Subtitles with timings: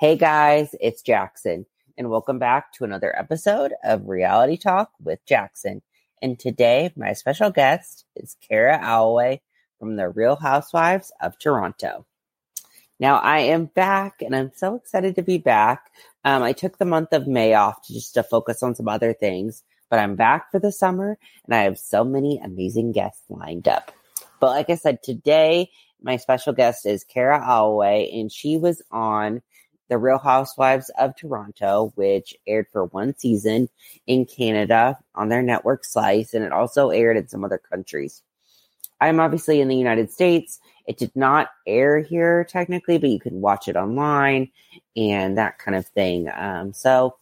[0.00, 5.82] Hey guys, it's Jackson, and welcome back to another episode of Reality Talk with Jackson.
[6.22, 9.40] And today, my special guest is Kara Alloway
[9.80, 12.06] from the Real Housewives of Toronto.
[13.00, 15.90] Now, I am back, and I'm so excited to be back.
[16.24, 19.12] Um, I took the month of May off to just to focus on some other
[19.12, 23.66] things, but I'm back for the summer, and I have so many amazing guests lined
[23.66, 23.90] up.
[24.38, 29.42] But like I said, today my special guest is Kara Alloway, and she was on
[29.88, 33.68] The Real Housewives of Toronto, which aired for one season
[34.06, 38.22] in Canada on their network Slice, and it also aired in some other countries.
[39.00, 40.58] I'm obviously in the United States.
[40.86, 44.50] It did not air here technically, but you can watch it online
[44.96, 46.28] and that kind of thing.
[46.34, 47.16] Um, so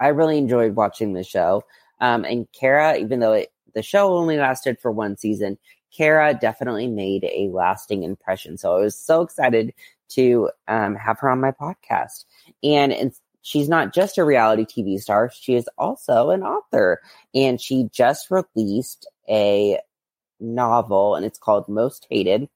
[0.00, 1.64] I really enjoyed watching the show.
[2.00, 5.58] Um, and Kara, even though it, the show only lasted for one season,
[5.96, 8.56] Kara definitely made a lasting impression.
[8.58, 9.72] So I was so excited
[10.10, 12.24] to um, have her on my podcast.
[12.62, 17.00] And, and she's not just a reality TV star, she is also an author.
[17.34, 19.78] And she just released a
[20.40, 22.48] novel, and it's called Most Hated.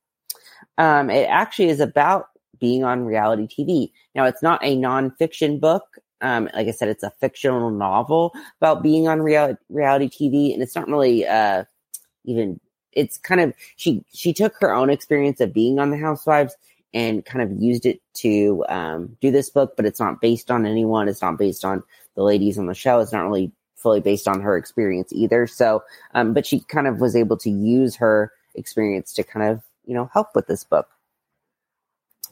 [0.79, 2.27] Um, it actually is about
[2.59, 3.91] being on reality TV.
[4.15, 5.99] Now, it's not a nonfiction book.
[6.21, 10.63] Um, like I said, it's a fictional novel about being on real- reality TV, and
[10.63, 11.65] it's not really uh,
[12.25, 12.61] even
[12.93, 16.55] it's kind of she she took her own experience of being on the housewives
[16.95, 20.67] and kind of used it to um, do this book but it's not based on
[20.67, 21.09] anyone.
[21.09, 21.83] It's not based on
[22.15, 23.01] the ladies on the show.
[23.01, 25.47] It's not really fully based on her experience either.
[25.47, 25.83] So
[26.15, 29.95] um, but she kind of was able to use her experience to kind of you
[29.95, 30.89] know help with this book.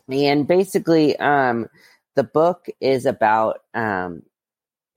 [0.09, 1.69] And basically um,
[2.17, 4.23] the book is about um,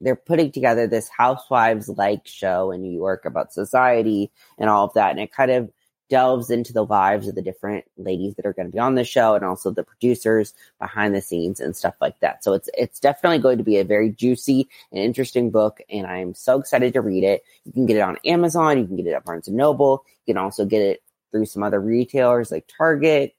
[0.00, 4.94] they're putting together this housewives like show in New York about society and all of
[4.94, 5.10] that.
[5.10, 5.70] And it kind of
[6.10, 9.04] delves into the lives of the different ladies that are going to be on the
[9.04, 12.44] show and also the producers behind the scenes and stuff like that.
[12.44, 16.34] So it's it's definitely going to be a very juicy and interesting book and I'm
[16.34, 17.42] so excited to read it.
[17.64, 20.34] You can get it on Amazon, you can get it at Barnes and Noble, you
[20.34, 23.34] can also get it through some other retailers like Target,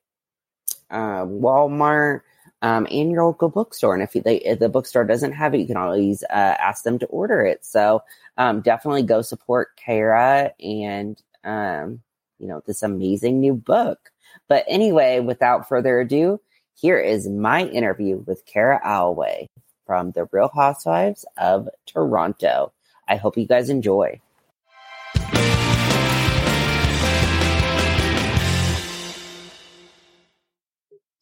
[0.92, 2.22] uh, Walmart,
[2.62, 3.94] um, and your local bookstore.
[3.94, 7.00] And if, they, if the bookstore doesn't have it, you can always uh, ask them
[7.00, 7.64] to order it.
[7.64, 8.02] So
[8.38, 12.02] um, definitely go support Kara and um,
[12.40, 14.12] you know this amazing new book.
[14.48, 16.40] But anyway, without further ado,
[16.76, 19.48] here is my interview with Kara Alloway
[19.86, 22.74] from the Real Housewives of Toronto.
[23.08, 24.20] I hope you guys enjoy.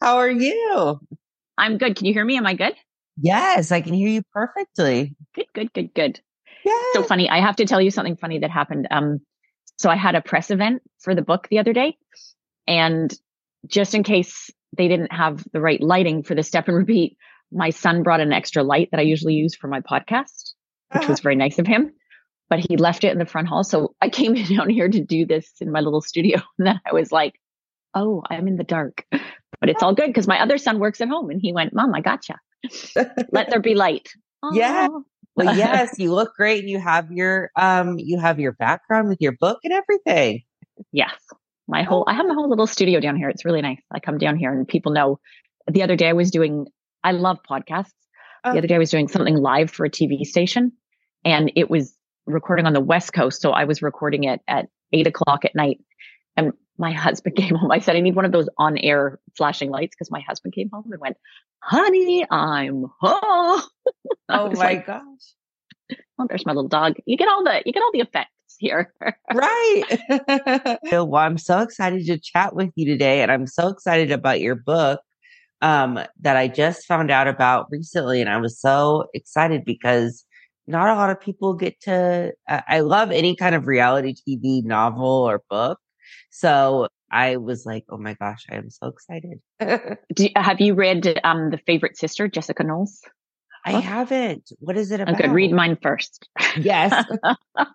[0.01, 0.99] How are you?
[1.57, 1.95] I'm good.
[1.95, 2.35] Can you hear me?
[2.35, 2.73] Am I good?
[3.17, 5.15] Yes, I can hear you perfectly.
[5.33, 6.19] Good, good, good, good.
[6.65, 6.73] Yeah.
[6.93, 7.29] So funny.
[7.29, 8.87] I have to tell you something funny that happened.
[8.91, 9.21] Um,
[9.77, 11.97] so I had a press event for the book the other day,
[12.67, 13.13] and
[13.67, 17.17] just in case they didn't have the right lighting for the step and repeat,
[17.51, 20.53] my son brought an extra light that I usually use for my podcast,
[20.91, 21.23] which was uh-huh.
[21.23, 21.93] very nice of him.
[22.49, 23.63] But he left it in the front hall.
[23.63, 26.41] So I came down here to do this in my little studio.
[26.57, 27.39] And then I was like,
[27.93, 29.05] oh, I'm in the dark
[29.63, 31.95] but it's all good because my other son works at home and he went, Mom,
[31.95, 32.37] I gotcha.
[33.31, 34.09] Let there be light.
[34.51, 34.89] Yeah.
[35.35, 36.65] Well, yes, you look great.
[36.65, 40.43] You have your um you have your background with your book and everything.
[40.91, 41.13] Yes.
[41.67, 43.29] My whole I have my whole little studio down here.
[43.29, 43.81] It's really nice.
[43.91, 45.19] I come down here and people know
[45.71, 46.67] the other day I was doing
[47.03, 47.93] I love podcasts.
[48.43, 48.57] The oh.
[48.57, 50.73] other day I was doing something live for a TV station
[51.23, 51.95] and it was
[52.25, 53.41] recording on the West Coast.
[53.41, 55.79] So I was recording it at eight o'clock at night.
[56.35, 57.71] And my husband came home.
[57.71, 60.69] I said, I need one of those on air flashing lights because my husband came
[60.71, 61.17] home and went,
[61.59, 63.61] honey, I'm home.
[64.29, 65.01] oh my like, gosh.
[66.19, 66.95] Oh, there's my little dog.
[67.05, 68.29] You get all the, you get all the effects
[68.59, 68.93] here.
[69.33, 69.83] right.
[70.91, 73.21] well, I'm so excited to chat with you today.
[73.21, 75.01] And I'm so excited about your book
[75.61, 78.21] um, that I just found out about recently.
[78.21, 80.23] And I was so excited because
[80.67, 85.07] not a lot of people get to, I love any kind of reality TV novel
[85.07, 85.79] or book
[86.29, 89.39] so I was like, oh my gosh, I am so excited.
[90.17, 93.01] you, have you read um, The Favorite Sister, Jessica Knowles?
[93.65, 94.51] I haven't.
[94.59, 95.15] What is it about?
[95.15, 96.27] Okay, read mine first.
[96.57, 97.05] Yes.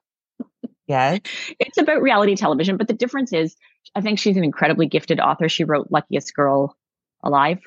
[0.87, 1.21] yes.
[1.59, 3.57] It's about reality television, but the difference is
[3.95, 5.49] I think she's an incredibly gifted author.
[5.49, 6.77] She wrote Luckiest Girl
[7.23, 7.61] Alive.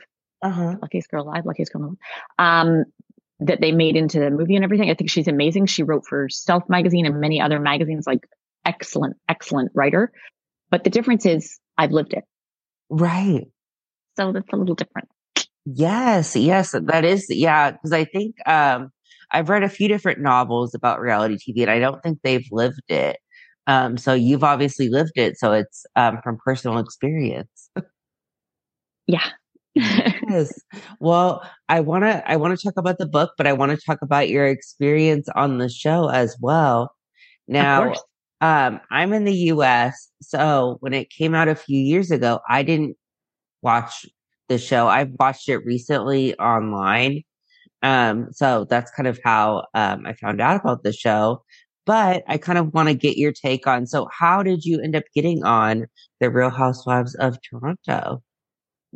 [0.43, 0.75] Uh-huh.
[0.81, 1.97] Luckiest Girl Alive, Luckiest Girl Alive.
[2.37, 2.85] Um,
[3.39, 4.91] that they made into the movie and everything.
[4.91, 5.65] I think she's amazing.
[5.65, 8.27] She wrote for Self magazine and many other magazines, like
[8.65, 10.11] excellent, excellent writer.
[10.71, 12.23] But the difference is I've lived it.
[12.89, 13.45] Right.
[14.17, 15.09] So that's a little different.
[15.65, 17.71] Yes, yes, that is, yeah.
[17.71, 18.91] Because I think um,
[19.31, 22.81] I've read a few different novels about reality TV, and I don't think they've lived
[22.87, 23.17] it.
[23.67, 27.69] Um, so you've obviously lived it, so it's um, from personal experience.
[29.07, 29.29] yeah,
[29.75, 30.51] yes.
[30.99, 33.85] Well, I want to I want to talk about the book, but I want to
[33.85, 36.91] talk about your experience on the show as well.
[37.47, 37.93] Now,
[38.41, 42.63] um, I'm in the US, so when it came out a few years ago, I
[42.63, 42.97] didn't
[43.61, 44.05] watch
[44.49, 44.87] the show.
[44.87, 47.23] I've watched it recently online.
[47.83, 51.43] Um, so that's kind of how um, I found out about the show.
[51.85, 54.95] But I kind of want to get your take on so how did you end
[54.95, 55.87] up getting on
[56.19, 58.21] the Real Housewives of Toronto?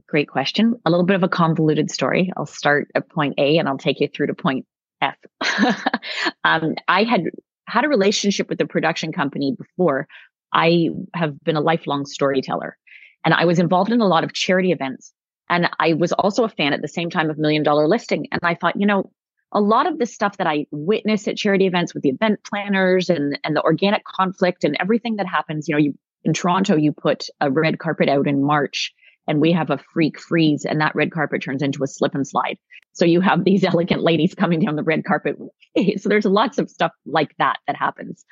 [0.08, 0.76] Great question.
[0.86, 2.32] A little bit of a convoluted story.
[2.38, 4.66] I'll start at point A and I'll take you through to point
[5.02, 5.16] F.
[6.44, 7.24] um, I had
[7.68, 10.08] had a relationship with the production company before.
[10.54, 12.78] I have been a lifelong storyteller
[13.24, 15.14] and I was involved in a lot of charity events.
[15.50, 18.28] And I was also a fan at the same time of Million Dollar Listing.
[18.32, 19.12] And I thought, you know,
[19.52, 23.10] a lot of the stuff that I witness at charity events with the event planners
[23.10, 26.92] and, and the organic conflict and everything that happens, you know, you in Toronto, you
[26.92, 28.92] put a red carpet out in March
[29.28, 32.28] and we have a freak freeze and that red carpet turns into a slip and
[32.28, 32.58] slide.
[32.94, 35.38] So you have these elegant ladies coming down the red carpet.
[35.98, 38.24] So there's lots of stuff like that that happens.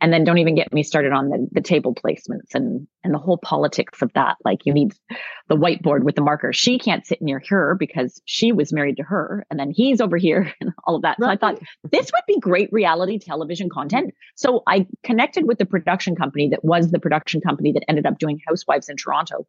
[0.00, 3.18] And then don't even get me started on the, the table placements and, and the
[3.18, 4.36] whole politics of that.
[4.44, 4.92] Like you need
[5.48, 6.52] the whiteboard with the marker.
[6.52, 9.46] She can't sit near her because she was married to her.
[9.50, 11.16] And then he's over here and all of that.
[11.18, 11.58] So I thought
[11.90, 14.12] this would be great reality television content.
[14.34, 18.18] So I connected with the production company that was the production company that ended up
[18.18, 19.46] doing Housewives in Toronto.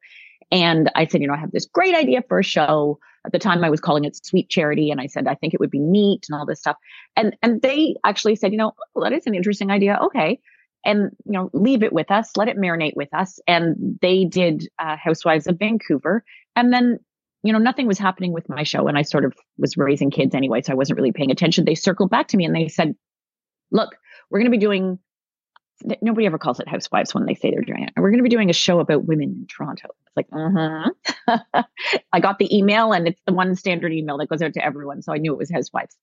[0.52, 3.00] And I said, you know, I have this great idea for a show.
[3.26, 4.92] At the time I was calling it Sweet Charity.
[4.92, 6.78] And I said, I think it would be neat and all this stuff.
[7.16, 10.00] And and they actually said, you know, oh, that is an interesting idea.
[10.04, 10.40] Okay.
[10.86, 13.40] And you know, leave it with us, let it marinate with us.
[13.48, 16.24] And they did uh, Housewives of Vancouver.
[16.56, 17.00] And then,
[17.42, 18.88] you know, nothing was happening with my show.
[18.88, 21.66] And I sort of was raising kids anyway, so I wasn't really paying attention.
[21.66, 22.96] They circled back to me and they said,
[23.72, 23.96] look,
[24.30, 25.00] we're going to be doing
[26.02, 27.92] nobody ever calls it housewives when they say they're doing it.
[27.96, 29.90] And we're going to be doing a show about women in Toronto.
[30.08, 31.64] It's like, uh-huh.
[32.14, 35.02] I got the email and it's the one standard email that goes out to everyone.
[35.02, 35.98] So I knew it was housewives.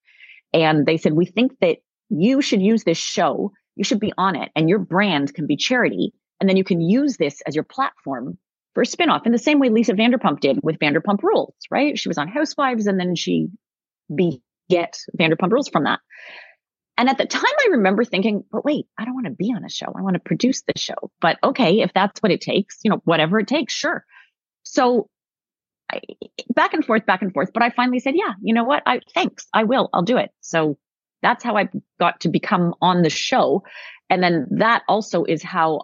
[0.52, 1.78] And they said, we think that
[2.10, 3.52] you should use this show.
[3.76, 6.12] You should be on it and your brand can be charity.
[6.40, 8.36] And then you can use this as your platform
[8.74, 11.98] for a spinoff in the same way Lisa Vanderpump did with Vanderpump Rules, right?
[11.98, 13.48] She was on Housewives and then she
[14.14, 16.00] beget Vanderpump Rules from that.
[16.98, 19.64] And at the time, I remember thinking, but wait, I don't want to be on
[19.64, 19.86] a show.
[19.96, 21.10] I want to produce the show.
[21.20, 24.04] But okay, if that's what it takes, you know, whatever it takes, sure.
[24.64, 25.08] So
[25.90, 26.00] I,
[26.54, 27.50] back and forth, back and forth.
[27.52, 28.82] But I finally said, yeah, you know what?
[28.86, 29.46] I thanks.
[29.54, 29.88] I will.
[29.92, 30.30] I'll do it.
[30.40, 30.78] So
[31.22, 31.68] that's how I
[31.98, 33.62] got to become on the show.
[34.10, 35.82] And then that also is how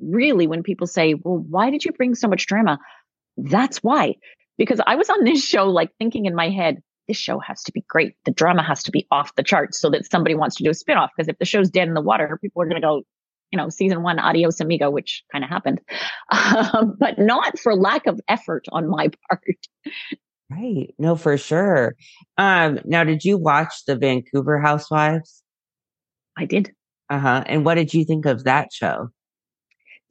[0.00, 2.78] really when people say, well, why did you bring so much drama?
[3.36, 4.14] That's why.
[4.56, 7.72] Because I was on this show, like thinking in my head, this show has to
[7.72, 8.14] be great.
[8.24, 10.72] The drama has to be off the charts so that somebody wants to do a
[10.72, 11.08] spinoff.
[11.16, 13.02] Because if the show's dead in the water, people are going to go,
[13.50, 15.80] you know, season one, adios amigo, which kind of happened,
[16.30, 19.42] um, but not for lack of effort on my part.
[20.50, 20.94] Right.
[20.98, 21.96] No, for sure.
[22.38, 25.42] Um, now, did you watch the Vancouver Housewives?
[26.36, 26.72] I did.
[27.10, 27.44] Uh huh.
[27.46, 29.08] And what did you think of that show?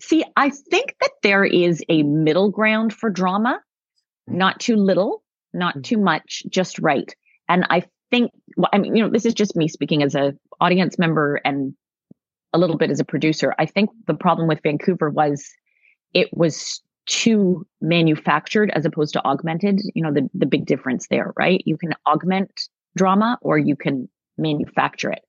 [0.01, 3.61] See, I think that there is a middle ground for drama,
[4.27, 5.23] not too little,
[5.55, 5.83] not mm.
[5.83, 7.13] too much, just right.
[7.49, 8.31] And I think,
[8.71, 11.73] I mean, you know, this is just me speaking as a audience member and
[12.53, 13.53] a little bit as a producer.
[13.59, 15.45] I think the problem with Vancouver was
[16.13, 19.81] it was too manufactured as opposed to augmented.
[19.93, 21.61] You know, the, the big difference there, right?
[21.65, 25.21] You can augment drama or you can manufacture it.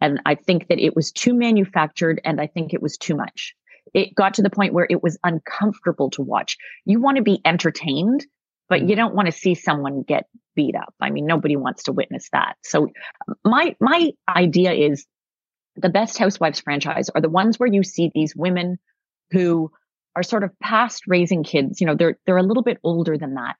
[0.00, 3.54] And I think that it was too manufactured and I think it was too much.
[3.94, 6.56] It got to the point where it was uncomfortable to watch.
[6.84, 8.26] You want to be entertained,
[8.68, 8.96] but you mm-hmm.
[8.96, 10.94] don't want to see someone get beat up.
[11.00, 12.56] I mean, nobody wants to witness that.
[12.62, 12.88] So
[13.44, 15.06] my, my idea is
[15.76, 18.78] the best housewives franchise are the ones where you see these women
[19.30, 19.70] who
[20.16, 21.80] are sort of past raising kids.
[21.80, 23.56] You know, they're, they're a little bit older than that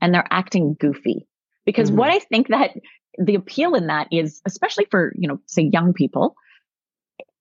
[0.00, 1.26] and they're acting goofy
[1.66, 1.98] because mm-hmm.
[1.98, 2.70] what I think that
[3.18, 6.36] the appeal in that is, especially for, you know, say young people,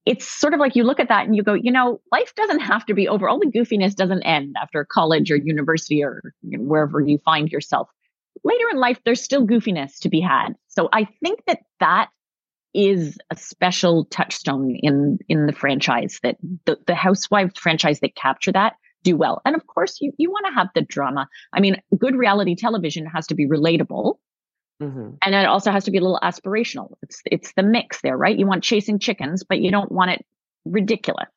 [0.08, 2.62] it's sort of like you look at that and you go, you know, life doesn't
[2.62, 3.28] have to be over.
[3.28, 7.52] All the goofiness doesn't end after college or university or you know, wherever you find
[7.52, 7.90] yourself.
[8.46, 10.54] Later in life, there's still goofiness to be had.
[10.70, 12.08] So I think that that
[12.74, 18.54] is a special touchstone in in the franchise that the, the housewives franchise that capture
[18.54, 19.42] that do well.
[19.44, 21.28] And of course, you you want to have the drama.
[21.52, 24.20] I mean, good reality television has to be relatable
[24.82, 25.16] Mm-hmm.
[25.22, 26.94] And it also has to be a little aspirational.
[27.02, 28.38] It's it's the mix there, right?
[28.38, 30.26] You want chasing chickens, but you don't want it
[30.66, 31.30] ridiculous.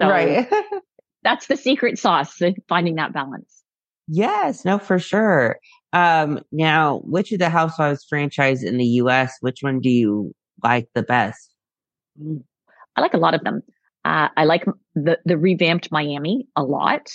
[0.00, 0.48] So right.
[1.22, 3.62] that's the secret sauce, finding that balance.
[4.08, 5.58] Yes, no, for sure.
[5.92, 10.88] Um, now, which of the Housewives franchise in the US, which one do you like
[10.94, 11.54] the best?
[12.20, 12.42] Mm.
[12.96, 13.62] I like a lot of them.
[14.04, 14.64] Uh, I like
[14.94, 17.08] the the revamped Miami a lot.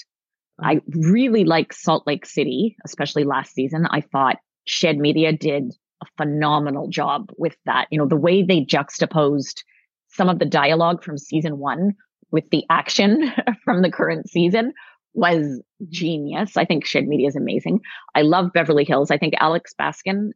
[0.62, 3.88] I really like Salt Lake City, especially last season.
[3.90, 7.88] I thought Shed Media did a phenomenal job with that.
[7.92, 9.64] You know, the way they juxtaposed
[10.10, 11.94] some of the dialogue from season one
[12.32, 13.32] with the action
[13.64, 14.74] from the current season
[15.14, 15.86] was mm-hmm.
[15.90, 16.58] genius.
[16.58, 17.82] I think Shed Media is amazing.
[18.16, 19.12] I love Beverly Hills.
[19.12, 20.32] I think Alex Baskin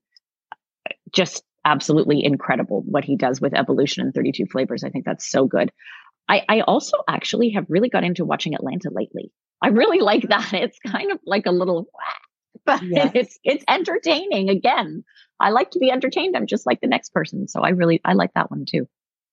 [1.12, 4.84] just absolutely incredible what he does with evolution and 32 flavors.
[4.84, 5.72] I think that's so good.
[6.30, 9.32] I, I also actually have really got into watching Atlanta lately.
[9.62, 10.54] I really like that.
[10.54, 11.88] It's kind of like a little,
[12.68, 13.12] but yes.
[13.16, 14.50] it's it's entertaining.
[14.50, 15.04] Again,
[15.40, 16.38] I like to be entertained.
[16.38, 18.88] I'm just like the next person, so I really I like that one too.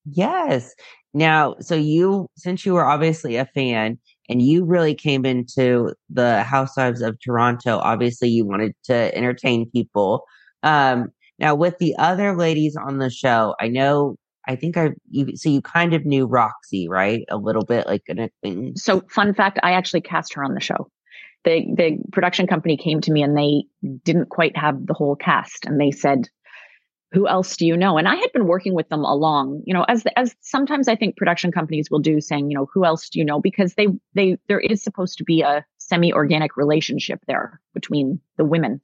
[0.07, 0.75] Yes.
[1.13, 3.99] Now, so you since you were obviously a fan
[4.29, 10.25] and you really came into the Housewives of Toronto, obviously you wanted to entertain people.
[10.63, 15.37] Um, now with the other ladies on the show, I know I think I you
[15.37, 17.25] so you kind of knew Roxy, right?
[17.31, 18.77] A little bit like an.
[18.77, 20.89] So fun fact, I actually cast her on the show.
[21.45, 23.65] The the production company came to me and they
[24.05, 26.29] didn't quite have the whole cast and they said,
[27.13, 29.85] "Who else do you know?" And I had been working with them along, you know,
[29.85, 33.19] as as sometimes I think production companies will do saying, you know, "Who else do
[33.19, 38.21] you know?" because they they there is supposed to be a semi-organic relationship there between
[38.39, 38.81] the women.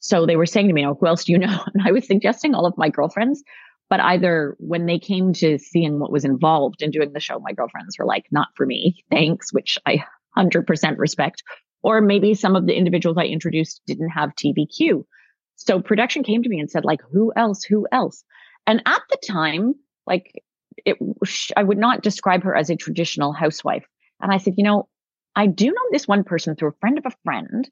[0.00, 1.64] So they were saying to me, you know, who else do you know?
[1.74, 3.42] And I was suggesting all of my girlfriends
[3.88, 7.52] but either when they came to seeing what was involved in doing the show, my
[7.52, 10.04] girlfriends were like, not for me, thanks, which I
[10.36, 11.42] 100% respect.
[11.82, 15.04] Or maybe some of the individuals I introduced didn't have TVQ.
[15.56, 17.64] So production came to me and said, like, who else?
[17.64, 18.24] Who else?
[18.66, 19.74] And at the time,
[20.06, 20.32] like,
[20.84, 20.96] it,
[21.56, 23.84] I would not describe her as a traditional housewife.
[24.20, 24.88] And I said, you know,
[25.34, 27.68] I do know this one person through a friend of a friend.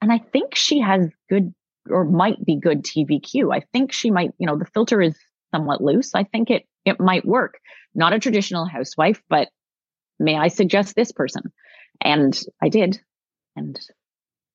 [0.00, 1.54] And I think she has good
[1.88, 3.54] or might be good TVQ.
[3.54, 5.16] I think she might, you know, the filter is
[5.54, 7.58] somewhat loose, I think it it might work.
[7.94, 9.48] Not a traditional housewife, but
[10.18, 11.42] may I suggest this person?
[12.00, 13.00] And I did.
[13.56, 13.78] And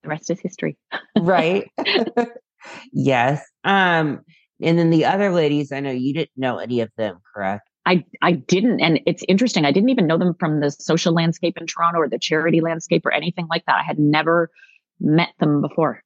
[0.04, 0.78] the rest is history.
[1.20, 1.70] right.
[2.94, 3.44] yes.
[3.64, 4.22] Um
[4.62, 7.68] and then the other ladies, I know you didn't know any of them, correct?
[7.86, 8.80] I, I didn't.
[8.80, 9.66] And it's interesting.
[9.66, 13.06] I didn't even know them from the social landscape in Toronto or the charity landscape
[13.06, 13.78] or anything like that.
[13.78, 14.52] I had never
[15.00, 16.04] met them before.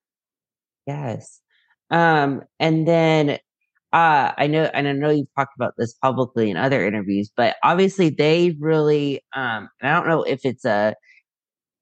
[0.88, 1.42] Yes.
[1.92, 3.40] Um, and then
[3.92, 7.56] uh, I know, and I know you've talked about this publicly in other interviews, but
[7.64, 10.96] obviously they really, um, I don't know if it's a,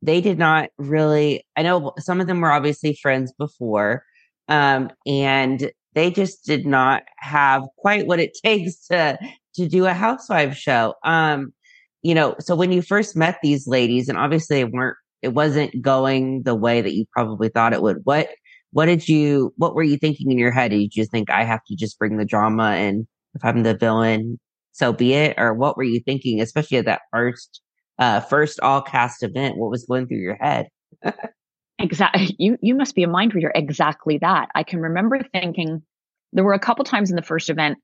[0.04, 4.04] they did not really, I know some of them were obviously friends before,
[4.50, 9.18] um, and they just did not have quite what it takes to,
[9.56, 10.96] to do a housewife show.
[11.04, 11.54] Um,
[12.02, 15.82] you know, so when you first met these ladies, and obviously they weren't, it wasn't
[15.82, 18.02] going the way that you probably thought it would.
[18.04, 18.30] What
[18.74, 21.64] what did you what were you thinking in your head did you think i have
[21.66, 24.40] to just bring the drama and if i'm the villain
[24.72, 27.62] so be it or what were you thinking especially at that first
[28.00, 30.70] uh first all cast event what was going through your head
[31.80, 35.82] exactly you you must be a mind reader exactly that i can remember thinking
[36.32, 37.78] there were a couple times in the first event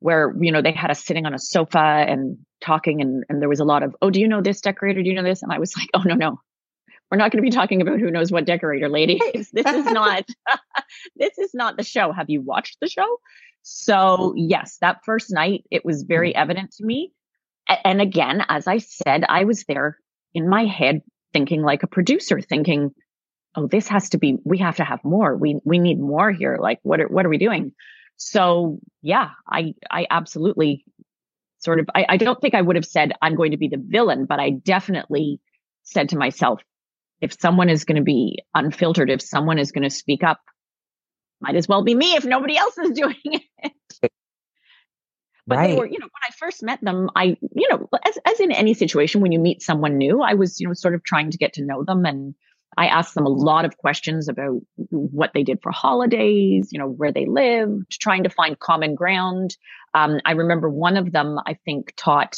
[0.00, 3.48] where you know they had us sitting on a sofa and talking and, and there
[3.48, 5.52] was a lot of oh do you know this decorator do you know this and
[5.52, 6.38] i was like oh no no
[7.10, 9.20] we're not going to be talking about who knows what decorator ladies.
[9.52, 10.24] this is not
[11.16, 12.12] this is not the show.
[12.12, 13.20] Have you watched the show?
[13.62, 16.36] So, yes, that first night it was very mm.
[16.36, 17.12] evident to me.
[17.68, 19.98] And again, as I said, I was there
[20.34, 21.00] in my head
[21.32, 22.90] thinking like a producer, thinking,
[23.54, 25.36] "Oh, this has to be we have to have more.
[25.36, 26.58] We we need more here.
[26.60, 27.72] Like what are what are we doing?"
[28.16, 30.84] So, yeah, I I absolutely
[31.58, 33.82] sort of I, I don't think I would have said I'm going to be the
[33.84, 35.40] villain, but I definitely
[35.82, 36.62] said to myself,
[37.20, 40.40] if someone is going to be unfiltered, if someone is going to speak up,
[41.40, 43.72] might as well be me if nobody else is doing it.
[45.46, 45.70] But right.
[45.70, 48.50] they were, you know, when I first met them, I, you know, as, as in
[48.50, 51.38] any situation, when you meet someone new, I was, you know, sort of trying to
[51.38, 52.04] get to know them.
[52.04, 52.34] And
[52.76, 54.60] I asked them a lot of questions about
[54.90, 59.56] what they did for holidays, you know, where they lived, trying to find common ground.
[59.94, 62.36] Um, I remember one of them, I think, taught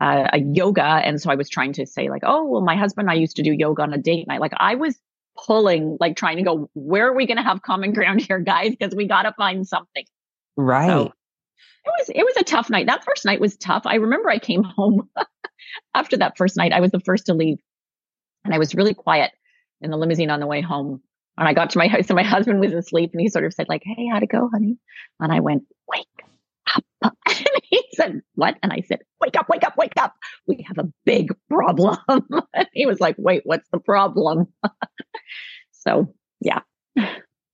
[0.00, 0.82] uh, a yoga.
[0.82, 3.42] And so I was trying to say like, oh, well, my husband, I used to
[3.42, 4.40] do yoga on a date night.
[4.40, 4.98] Like I was
[5.36, 8.70] pulling, like trying to go, where are we going to have common ground here, guys?
[8.70, 10.04] Because we got to find something.
[10.56, 10.88] Right.
[10.88, 11.12] So
[11.84, 12.86] it was, it was a tough night.
[12.86, 13.82] That first night was tough.
[13.86, 15.08] I remember I came home
[15.94, 16.72] after that first night.
[16.72, 17.58] I was the first to leave
[18.44, 19.32] and I was really quiet
[19.80, 21.02] in the limousine on the way home.
[21.38, 23.54] And I got to my house and my husband was asleep and he sort of
[23.54, 24.76] said like, Hey, how'd it go, honey?
[25.20, 26.06] And I went, wake
[26.74, 26.84] up.
[27.26, 28.56] And he said, What?
[28.62, 30.14] And I said, Wake up, wake up, wake up.
[30.46, 31.96] We have a big problem.
[32.54, 34.48] And he was like, Wait, what's the problem?
[35.72, 36.60] so, yeah.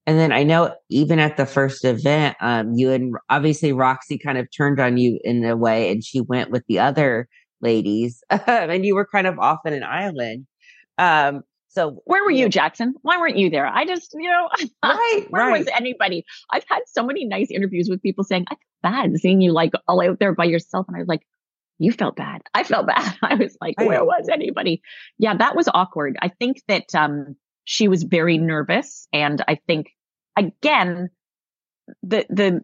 [0.06, 4.38] And then I know even at the first event, um, you and obviously Roxy kind
[4.38, 7.28] of turned on you in a way and she went with the other
[7.60, 10.46] ladies and you were kind of off in an island.
[10.98, 12.94] Um, So where were you, Jackson?
[13.02, 13.66] Why weren't you there?
[13.66, 14.48] I just, you know,
[14.82, 15.58] right, where right.
[15.58, 16.24] was anybody?
[16.50, 19.72] I've had so many nice interviews with people saying, I feel bad seeing you like
[19.86, 20.86] all out there by yourself.
[20.88, 21.26] And I was like,
[21.78, 22.40] you felt bad.
[22.54, 23.14] I felt bad.
[23.22, 24.80] I was like, where was anybody?
[25.18, 26.16] Yeah, that was awkward.
[26.22, 29.06] I think that um, she was very nervous.
[29.12, 29.88] And I think,
[30.36, 31.10] again,
[32.02, 32.60] the, the,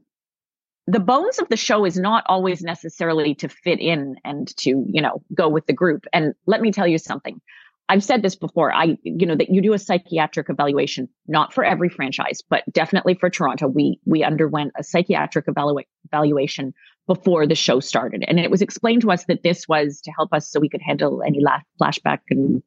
[0.86, 5.00] the bones of the show is not always necessarily to fit in and to, you
[5.00, 6.04] know, go with the group.
[6.12, 7.40] And let me tell you something.
[7.88, 8.72] I've said this before.
[8.72, 13.14] I, you know, that you do a psychiatric evaluation, not for every franchise, but definitely
[13.14, 13.68] for Toronto.
[13.68, 16.72] We, we underwent a psychiatric evalu- evaluation
[17.06, 18.24] before the show started.
[18.26, 20.82] And it was explained to us that this was to help us so we could
[20.82, 22.62] handle any la- flashback and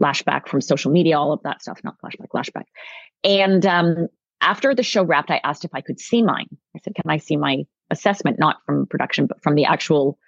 [0.00, 2.64] lashback from social media, all of that stuff, not flashback, lashback.
[3.22, 4.08] And, um,
[4.44, 6.48] after the show wrapped, I asked if I could see mine.
[6.76, 10.18] I said, can I see my assessment, not from production, but from the actual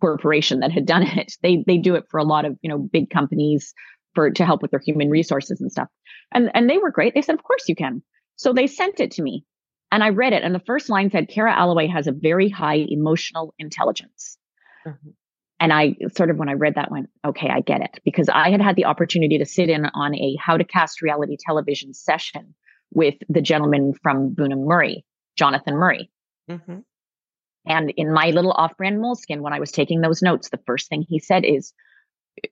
[0.00, 1.32] corporation that had done it.
[1.42, 3.74] They they do it for a lot of, you know, big companies
[4.14, 5.88] for to help with their human resources and stuff.
[6.32, 7.14] And and they were great.
[7.14, 8.02] They said, "Of course you can."
[8.36, 9.44] So they sent it to me.
[9.90, 12.86] And I read it and the first line said Kara Alloway has a very high
[12.88, 14.38] emotional intelligence.
[14.86, 15.10] Mm-hmm.
[15.60, 18.50] And I sort of when I read that went, "Okay, I get it." Because I
[18.50, 22.54] had had the opportunity to sit in on a how to cast reality television session
[22.94, 25.04] with the gentleman from Bunim Murray,
[25.36, 26.10] Jonathan Murray.
[26.50, 26.80] Mm-hmm.
[27.66, 30.88] And in my little off brand moleskin, when I was taking those notes, the first
[30.88, 31.72] thing he said is,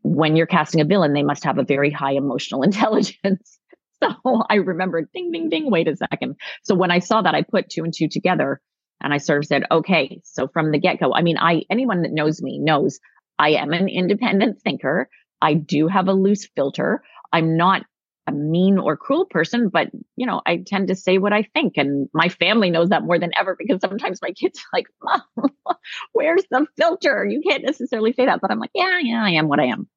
[0.02, 3.58] when you're casting a villain, they must have a very high emotional intelligence.
[4.02, 6.36] so I remembered ding, ding, ding, wait a second.
[6.62, 8.60] So when I saw that, I put two and two together
[9.00, 12.02] and I sort of said, okay, so from the get go, I mean, I, anyone
[12.02, 13.00] that knows me knows
[13.38, 15.08] I am an independent thinker.
[15.40, 17.02] I do have a loose filter.
[17.32, 17.86] I'm not
[18.30, 21.74] a mean or cruel person, but you know, I tend to say what I think.
[21.76, 24.86] And my family knows that more than ever because sometimes my kids are like,
[25.36, 25.50] Mom,
[26.12, 27.26] where's the filter?
[27.26, 28.40] You can't necessarily say that.
[28.40, 29.88] But I'm like, yeah, yeah, I am what I am.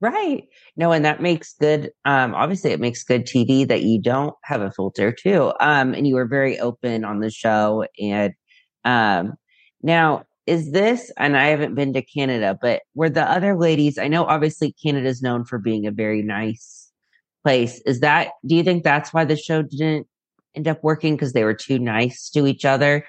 [0.00, 0.48] Right.
[0.76, 4.60] No, and that makes good um obviously it makes good TV that you don't have
[4.60, 5.52] a filter too.
[5.60, 8.32] Um and you were very open on the show and
[8.84, 9.34] um
[9.80, 14.08] now is this and I haven't been to Canada, but were the other ladies I
[14.08, 16.81] know obviously Canada's known for being a very nice
[17.42, 17.80] place.
[17.86, 20.06] Is that, do you think that's why the show didn't
[20.54, 23.04] end up working because they were too nice to each other?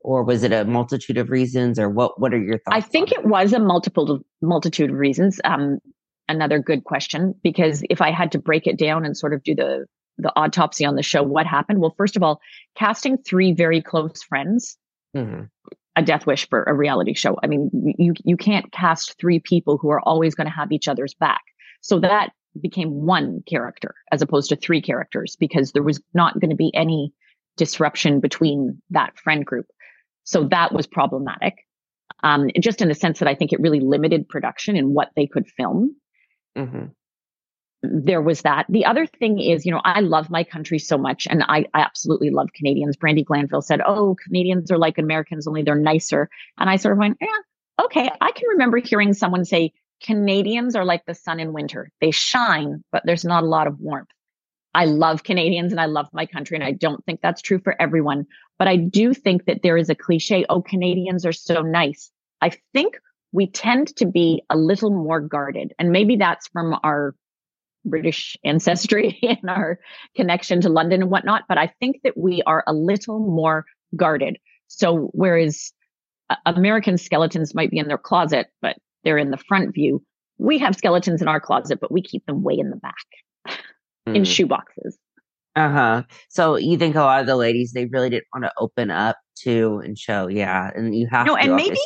[0.00, 2.76] Or was it a multitude of reasons or what, what are your thoughts?
[2.76, 5.40] I think it was a multiple multitude of reasons.
[5.44, 5.78] Um,
[6.28, 9.54] another good question, because if I had to break it down and sort of do
[9.54, 9.86] the,
[10.18, 11.80] the autopsy on the show, what happened?
[11.80, 12.40] Well, first of all,
[12.76, 14.76] casting three very close friends,
[15.16, 15.44] mm-hmm.
[15.96, 17.36] a death wish for a reality show.
[17.42, 20.86] I mean, you, you can't cast three people who are always going to have each
[20.88, 21.42] other's back.
[21.80, 26.50] So that became one character as opposed to three characters because there was not going
[26.50, 27.12] to be any
[27.56, 29.66] disruption between that friend group.
[30.24, 31.66] So that was problematic.
[32.22, 35.26] Um, just in the sense that I think it really limited production in what they
[35.26, 35.96] could film.
[36.56, 36.86] Mm-hmm.
[37.82, 38.66] There was that.
[38.68, 41.82] The other thing is, you know, I love my country so much and I, I
[41.82, 42.96] absolutely love Canadians.
[42.96, 46.28] Brandi Glanville said, Oh, Canadians are like Americans, only they're nicer.
[46.58, 48.10] And I sort of went, yeah, okay.
[48.20, 51.90] I can remember hearing someone say, Canadians are like the sun in winter.
[52.00, 54.10] They shine, but there's not a lot of warmth.
[54.74, 56.56] I love Canadians and I love my country.
[56.56, 58.26] And I don't think that's true for everyone,
[58.58, 60.44] but I do think that there is a cliche.
[60.48, 62.10] Oh, Canadians are so nice.
[62.40, 62.98] I think
[63.32, 67.14] we tend to be a little more guarded and maybe that's from our
[67.84, 69.78] British ancestry and our
[70.14, 71.44] connection to London and whatnot.
[71.48, 73.64] But I think that we are a little more
[73.96, 74.38] guarded.
[74.68, 75.72] So whereas
[76.30, 80.02] uh, American skeletons might be in their closet, but they're in the front view.
[80.38, 82.94] We have skeletons in our closet, but we keep them way in the back
[84.06, 84.14] mm.
[84.16, 84.98] in shoe boxes.
[85.56, 86.02] Uh huh.
[86.28, 89.16] So you think a lot of the ladies they really didn't want to open up
[89.42, 91.78] to and show, yeah, and you have no, to, and maybe,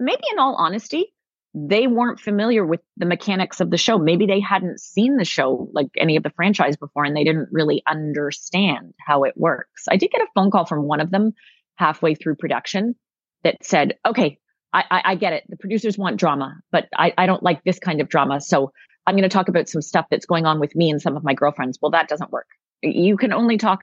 [0.00, 1.12] maybe in all honesty,
[1.54, 3.98] they weren't familiar with the mechanics of the show.
[3.98, 7.48] Maybe they hadn't seen the show like any of the franchise before, and they didn't
[7.52, 9.84] really understand how it works.
[9.88, 11.32] I did get a phone call from one of them
[11.76, 12.96] halfway through production
[13.44, 14.38] that said, "Okay,
[14.72, 15.44] I, I, I get it.
[15.48, 18.40] The producers want drama, but I, I don't like this kind of drama.
[18.40, 18.72] So
[19.06, 21.24] I'm going to talk about some stuff that's going on with me and some of
[21.24, 21.78] my girlfriends.
[21.80, 22.46] Well, that doesn't work.
[22.82, 23.82] You can only talk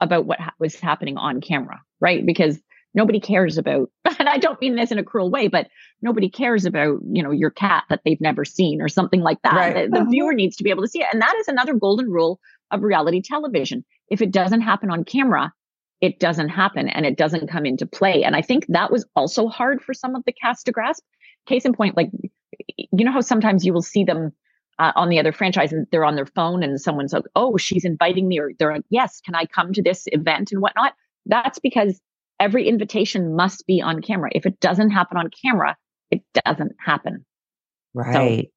[0.00, 2.24] about what ha- was happening on camera, right?
[2.24, 2.60] Because
[2.94, 5.68] nobody cares about, and I don't mean this in a cruel way, but
[6.00, 9.54] nobody cares about, you know, your cat that they've never seen or something like that.
[9.54, 9.74] Right.
[9.74, 10.10] The, the mm-hmm.
[10.10, 11.08] viewer needs to be able to see it.
[11.12, 12.38] And that is another golden rule
[12.70, 13.84] of reality television.
[14.08, 15.52] If it doesn't happen on camera,
[16.02, 18.24] it doesn't happen and it doesn't come into play.
[18.24, 21.02] And I think that was also hard for some of the cast to grasp.
[21.46, 22.10] Case in point, like,
[22.76, 24.32] you know how sometimes you will see them
[24.78, 27.84] uh, on the other franchise and they're on their phone and someone's like, oh, she's
[27.84, 30.94] inviting me or they're like, yes, can I come to this event and whatnot?
[31.26, 32.00] That's because
[32.40, 34.30] every invitation must be on camera.
[34.34, 35.76] If it doesn't happen on camera,
[36.10, 37.24] it doesn't happen.
[37.94, 38.44] Right.
[38.44, 38.50] So,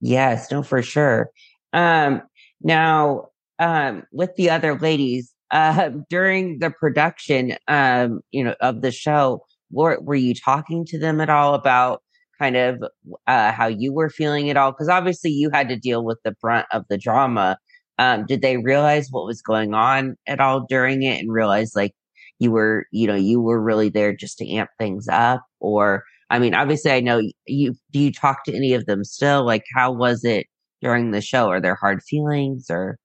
[0.00, 1.30] Yes, no, for sure.
[1.72, 2.20] Um,
[2.60, 3.28] now,
[3.58, 9.40] um, with the other ladies, uh, during the production, um, you know, of the show,
[9.70, 12.02] were, were you talking to them at all about
[12.40, 12.82] kind of
[13.28, 14.72] uh, how you were feeling at all?
[14.72, 17.56] Because obviously you had to deal with the brunt of the drama.
[17.98, 21.92] Um, did they realize what was going on at all during it and realize like
[22.40, 25.44] you were, you know, you were really there just to amp things up?
[25.60, 29.46] Or, I mean, obviously I know you, do you talk to any of them still?
[29.46, 30.48] Like, how was it
[30.82, 31.48] during the show?
[31.48, 32.98] Are there hard feelings or?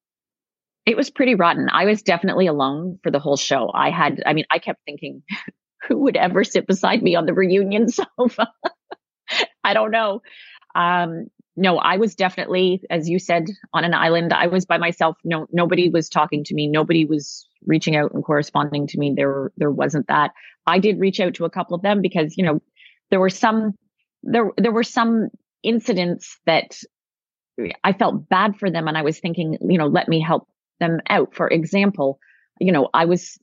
[0.89, 1.69] It was pretty rotten.
[1.71, 3.69] I was definitely alone for the whole show.
[3.71, 5.21] I had, I mean, I kept thinking,
[5.88, 8.47] who would ever sit beside me on the reunion sofa?
[9.63, 10.23] I don't know.
[10.73, 14.34] Um, no, I was definitely, as you said, on an island.
[14.34, 15.15] I was by myself.
[15.23, 16.67] No, nobody was talking to me.
[16.67, 19.13] Nobody was reaching out and corresponding to me.
[19.15, 20.32] There, there wasn't that.
[20.65, 22.63] I did reach out to a couple of them because, you know,
[23.12, 23.73] there were some,
[24.23, 25.30] there, there were some
[25.62, 26.80] incidents that
[27.84, 28.88] I felt bad for them.
[28.88, 30.47] And I was thinking, you know, let me help
[30.80, 31.36] them out.
[31.36, 32.20] For example,
[32.60, 33.38] you know, I was,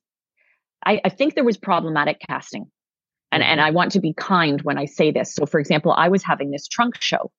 [0.85, 2.71] I, I think there was problematic casting
[3.33, 3.67] and, and mm-hmm.
[3.67, 5.35] I want to be kind when I say this.
[5.35, 7.31] So, for example, I was having this trunk show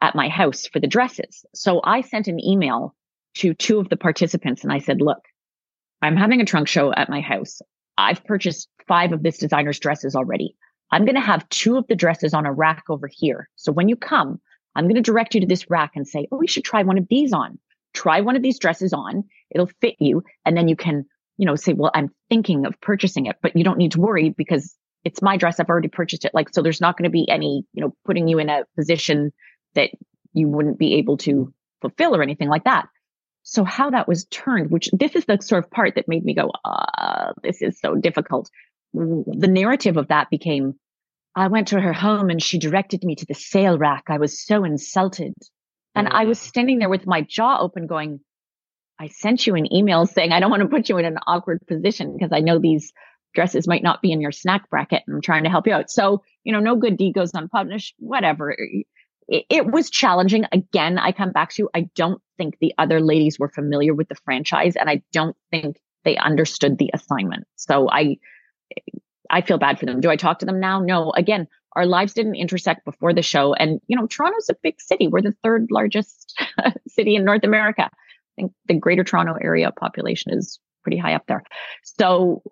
[0.00, 1.44] at my house for the dresses.
[1.54, 2.94] So I sent an email
[3.36, 5.22] to two of the participants and I said, look,
[6.02, 7.60] I'm having a trunk show at my house.
[7.96, 10.56] I've purchased five of this designer's dresses already.
[10.90, 13.48] I'm going to have two of the dresses on a rack over here.
[13.56, 14.40] So when you come,
[14.76, 16.98] I'm going to direct you to this rack and say, Oh, you should try one
[16.98, 17.58] of these on.
[17.94, 19.24] Try one of these dresses on.
[19.50, 20.22] It'll fit you.
[20.44, 21.04] And then you can,
[21.38, 24.30] you know, say, well, I'm thinking of purchasing it, but you don't need to worry
[24.30, 25.60] because it's my dress.
[25.60, 26.32] I've already purchased it.
[26.34, 29.32] Like, so there's not going to be any, you know, putting you in a position
[29.74, 29.90] that
[30.32, 32.88] you wouldn't be able to fulfill or anything like that.
[33.42, 36.34] So how that was turned, which this is the sort of part that made me
[36.34, 38.50] go, uh, this is so difficult.
[38.94, 40.74] The narrative of that became,
[41.36, 44.04] I went to her home and she directed me to the sale rack.
[44.08, 45.34] I was so insulted.
[45.94, 48.20] And I was standing there with my jaw open going,
[48.98, 51.60] I sent you an email saying, I don't want to put you in an awkward
[51.66, 52.92] position because I know these
[53.34, 55.90] dresses might not be in your snack bracket and I'm trying to help you out.
[55.90, 58.56] So, you know, no good deed goes unpunished, whatever.
[59.26, 60.46] It, it, was challenging.
[60.52, 61.70] Again, I come back to, you.
[61.74, 65.76] I don't think the other ladies were familiar with the franchise and I don't think
[66.04, 67.46] they understood the assignment.
[67.56, 68.18] So I,
[69.30, 70.00] I feel bad for them.
[70.00, 70.80] Do I talk to them now?
[70.80, 71.10] No.
[71.10, 73.54] Again, our lives didn't intersect before the show.
[73.54, 75.08] And, you know, Toronto's a big city.
[75.08, 76.40] We're the third largest
[76.88, 77.84] city in North America.
[77.92, 81.42] I think the greater Toronto area population is pretty high up there.
[81.82, 82.42] So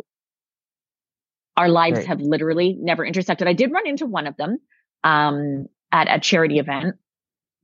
[1.57, 2.07] our lives right.
[2.07, 3.47] have literally never intersected.
[3.47, 4.59] I did run into one of them
[5.05, 6.97] um, at a charity event.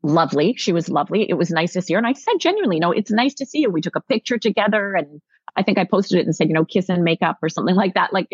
[0.03, 0.55] Lovely.
[0.57, 1.29] She was lovely.
[1.29, 1.99] It was nice to see her.
[1.99, 3.71] And I said genuinely, no, it's nice to see you.
[3.71, 5.21] We took a picture together and
[5.57, 7.95] I think I posted it and said, you know, kiss and makeup or something like
[7.95, 8.13] that.
[8.13, 8.29] Like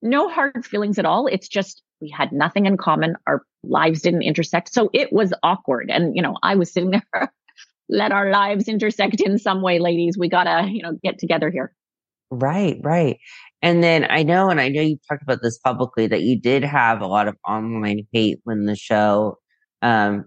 [0.00, 1.26] no hard feelings at all.
[1.26, 3.14] It's just we had nothing in common.
[3.26, 4.72] Our lives didn't intersect.
[4.72, 5.90] So it was awkward.
[5.90, 7.32] And, you know, I was sitting there,
[7.88, 10.16] let our lives intersect in some way, ladies.
[10.18, 11.72] We gotta, you know, get together here.
[12.30, 13.18] Right, right.
[13.62, 16.64] And then I know, and I know you talked about this publicly, that you did
[16.64, 19.38] have a lot of online hate when the show
[19.82, 20.26] um,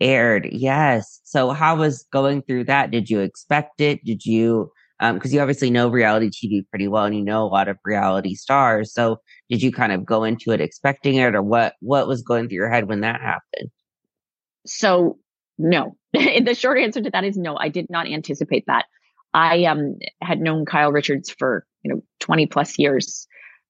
[0.00, 0.48] aired.
[0.50, 1.20] Yes.
[1.24, 2.90] So how was going through that?
[2.90, 4.04] Did you expect it?
[4.04, 7.48] Did you because um, you obviously know reality TV pretty well and you know a
[7.48, 8.92] lot of reality stars.
[8.92, 12.48] So did you kind of go into it expecting it or what what was going
[12.48, 13.70] through your head when that happened?
[14.66, 15.18] So
[15.58, 15.96] no.
[16.12, 18.86] the short answer to that is no, I did not anticipate that.
[19.34, 23.26] I um had known Kyle Richards for, you know, 20 plus years.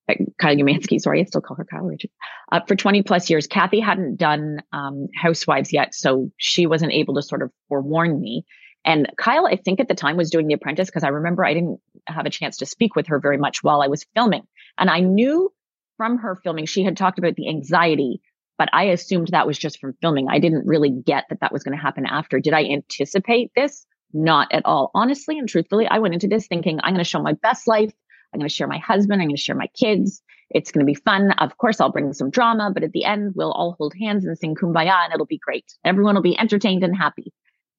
[0.09, 2.13] Uh, Kyle Umansky, sorry, I still call her Kyle Richards.
[2.53, 7.15] Uh, for 20 plus years, Kathy hadn't done um, Housewives yet, so she wasn't able
[7.17, 8.45] to sort of forewarn me.
[8.87, 11.53] And Kyle, I think at the time was doing The Apprentice because I remember I
[11.53, 14.47] didn't have a chance to speak with her very much while I was filming.
[14.79, 15.53] And I knew
[15.97, 18.21] from her filming, she had talked about the anxiety,
[18.59, 20.29] but I assumed that was just from filming.
[20.31, 22.39] I didn't really get that that was going to happen after.
[22.39, 23.85] Did I anticipate this?
[24.13, 24.93] Not at all.
[24.95, 27.93] Honestly and truthfully, I went into this thinking I'm going to show my best life.
[28.33, 29.21] I'm going to share my husband.
[29.21, 30.23] I'm going to share my kids.
[30.51, 31.33] It's going to be fun.
[31.33, 34.39] Of course, I'll bring some drama, but at the end, we'll all hold hands and
[34.39, 35.65] sing kumbaya and it'll be great.
[35.85, 37.33] Everyone will be entertained and happy.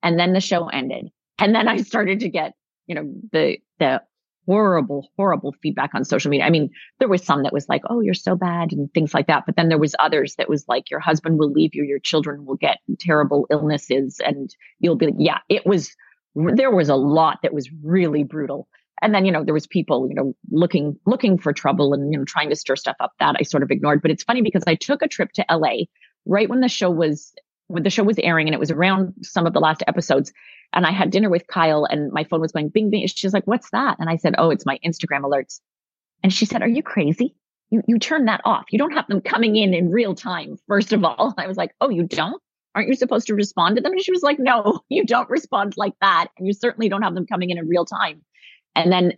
[0.08, 1.10] And then the show ended.
[1.38, 2.54] And then I started to get,
[2.88, 4.02] you know, the, the
[4.46, 6.46] horrible, horrible feedback on social media.
[6.46, 9.28] I mean, there was some that was like, oh, you're so bad and things like
[9.28, 9.44] that.
[9.46, 12.46] But then there was others that was like, your husband will leave you, your children
[12.46, 15.94] will get terrible illnesses, and you'll be like, yeah, it was,
[16.36, 18.70] there was a lot that was really brutal.
[19.02, 22.18] And then, you know, there was people, you know, looking, looking for trouble and, you
[22.18, 24.02] know, trying to stir stuff up that I sort of ignored.
[24.02, 25.84] But it's funny because I took a trip to LA
[26.26, 27.34] right when the show was
[27.68, 30.32] when the show was airing and it was around some of the last episodes
[30.74, 33.08] and I had dinner with Kyle and my phone was going bing bing.
[33.08, 33.98] She's like, what's that?
[34.00, 35.60] And I said, oh, it's my Instagram alerts.
[36.24, 37.36] And she said, are you crazy?
[37.70, 38.66] You, you turn that off.
[38.72, 40.58] You don't have them coming in in real time.
[40.68, 42.42] First of all, I was like, oh, you don't?
[42.78, 43.94] Aren't you supposed to respond to them?
[43.94, 46.28] And she was like, No, you don't respond like that.
[46.38, 48.22] And you certainly don't have them coming in in real time.
[48.76, 49.14] And then,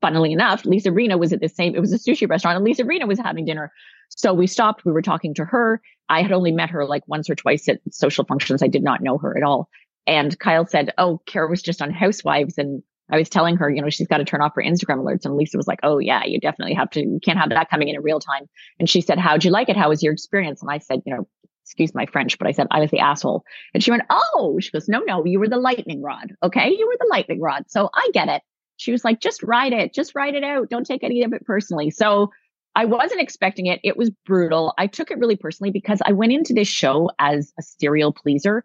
[0.00, 2.84] funnily enough, Lisa Rinna was at the same, it was a sushi restaurant, and Lisa
[2.84, 3.70] Rinna was having dinner.
[4.08, 5.80] So we stopped, we were talking to her.
[6.08, 8.62] I had only met her like once or twice at social functions.
[8.62, 9.68] I did not know her at all.
[10.06, 13.80] And Kyle said, Oh, Kara was just on Housewives and I was telling her, you
[13.80, 15.24] know, she's got to turn off her Instagram alerts.
[15.24, 17.88] And Lisa was like, Oh, yeah, you definitely have to, you can't have that coming
[17.88, 18.48] in in real time.
[18.78, 19.76] And she said, How'd you like it?
[19.76, 20.62] How was your experience?
[20.62, 21.28] And I said, You know,
[21.64, 23.44] excuse my French, but I said, I was the asshole.
[23.74, 26.34] And she went, Oh, she goes, No, no, you were the lightning rod.
[26.42, 26.70] Okay.
[26.70, 27.64] You were the lightning rod.
[27.68, 28.42] So I get it.
[28.76, 29.94] She was like, Just write it.
[29.94, 30.70] Just write it out.
[30.70, 31.90] Don't take any of it personally.
[31.90, 32.30] So
[32.74, 33.80] I wasn't expecting it.
[33.82, 34.72] It was brutal.
[34.78, 38.64] I took it really personally because I went into this show as a serial pleaser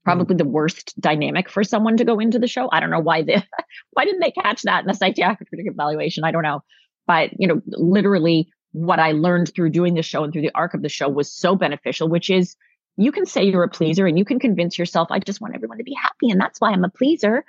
[0.00, 0.18] mm-hmm.
[0.18, 2.68] probably the worst dynamic for someone to go into the show.
[2.72, 3.42] I don't know why they
[3.92, 6.24] why didn't they catch that in the psychiatric evaluation?
[6.24, 6.62] I don't know.
[7.06, 10.74] But you know, literally what I learned through doing the show and through the arc
[10.74, 12.56] of the show was so beneficial, which is
[12.96, 15.78] you can say you're a pleaser and you can convince yourself, I just want everyone
[15.78, 17.44] to be happy and that's why I'm a pleaser.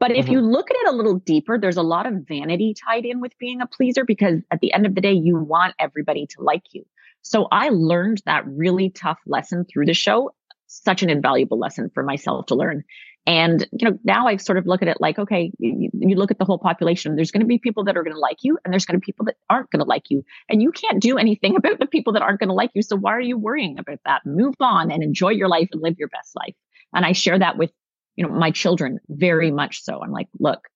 [0.00, 0.32] But if mm-hmm.
[0.32, 3.38] you look at it a little deeper, there's a lot of vanity tied in with
[3.38, 6.64] being a pleaser because at the end of the day, you want everybody to like
[6.72, 6.84] you.
[7.22, 10.30] So I learned that really tough lesson through the show
[10.70, 12.84] such an invaluable lesson for myself to learn.
[13.26, 16.30] And, you know, now I sort of look at it like, okay, you, you look
[16.30, 18.56] at the whole population, there's going to be people that are going to like you
[18.64, 20.24] and there's going to be people that aren't going to like you.
[20.48, 22.82] And you can't do anything about the people that aren't going to like you.
[22.82, 24.22] So why are you worrying about that?
[24.24, 26.54] Move on and enjoy your life and live your best life.
[26.94, 27.70] And I share that with,
[28.16, 30.02] you know, my children very much so.
[30.02, 30.68] I'm like, look,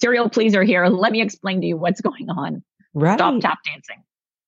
[0.00, 0.86] serial pleaser here.
[0.86, 2.62] Let me explain to you what's going on.
[2.94, 3.18] Right.
[3.18, 4.02] Stop tap dancing.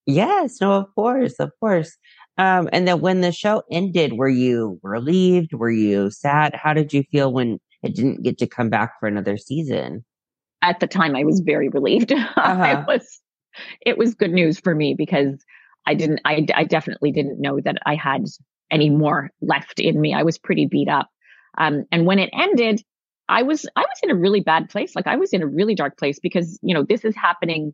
[0.07, 1.97] Yes, no, of course, of course.
[2.39, 5.53] Um, and then when the show ended, were you relieved?
[5.53, 6.55] Were you sad?
[6.55, 10.05] How did you feel when it didn't get to come back for another season?
[10.63, 12.13] At the time, I was very relieved.
[12.37, 12.81] Uh-huh.
[12.81, 13.21] it was,
[13.85, 15.45] it was good news for me because
[15.87, 18.25] I didn't, I, I definitely didn't know that I had
[18.71, 20.15] any more left in me.
[20.15, 21.09] I was pretty beat up.
[21.59, 22.83] Um, and when it ended,
[23.29, 24.97] I was, I was in a really bad place.
[24.97, 27.73] Like I was in a really dark place because, you know, this is happening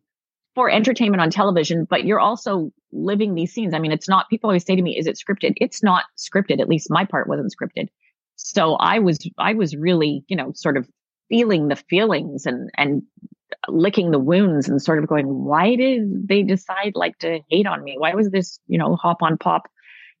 [0.55, 3.73] for entertainment on television, but you're also living these scenes.
[3.73, 5.53] I mean, it's not, people always say to me, is it scripted?
[5.57, 6.59] It's not scripted.
[6.59, 7.89] At least my part wasn't scripted.
[8.35, 10.87] So I was, I was really, you know, sort of
[11.29, 13.03] feeling the feelings and, and
[13.67, 17.83] licking the wounds and sort of going, why did they decide like to hate on
[17.83, 17.95] me?
[17.97, 19.67] Why was this, you know, hop on pop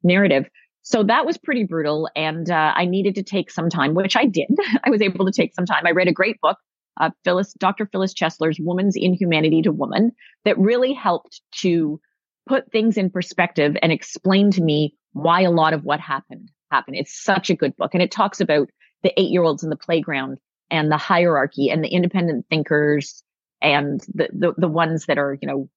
[0.03, 0.49] narrative?
[0.89, 2.09] So that was pretty brutal.
[2.15, 4.47] And uh, I needed to take some time, which I did.
[4.85, 5.85] I was able to take some time.
[5.85, 6.57] I read a great book
[6.99, 7.85] uh, Phyllis, Dr.
[7.85, 10.11] Phyllis Chesler's Woman's Inhumanity to Woman
[10.45, 11.99] that really helped to
[12.47, 16.97] put things in perspective and explain to me why a lot of what happened happened.
[16.97, 17.93] It's such a good book.
[17.93, 18.69] And it talks about
[19.03, 20.37] the eight year olds in the playground
[20.71, 23.23] and the hierarchy and the independent thinkers
[23.61, 25.69] and the, the, the ones that are, you know,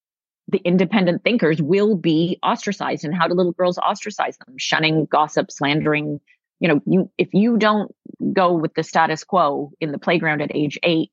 [0.51, 4.57] the independent thinkers will be ostracized and how do little girls ostracize them?
[4.59, 6.21] Shunning, gossip, slandering,
[6.61, 7.95] you know, you, if you don't
[8.33, 11.11] go with the status quo in the playground at age eight,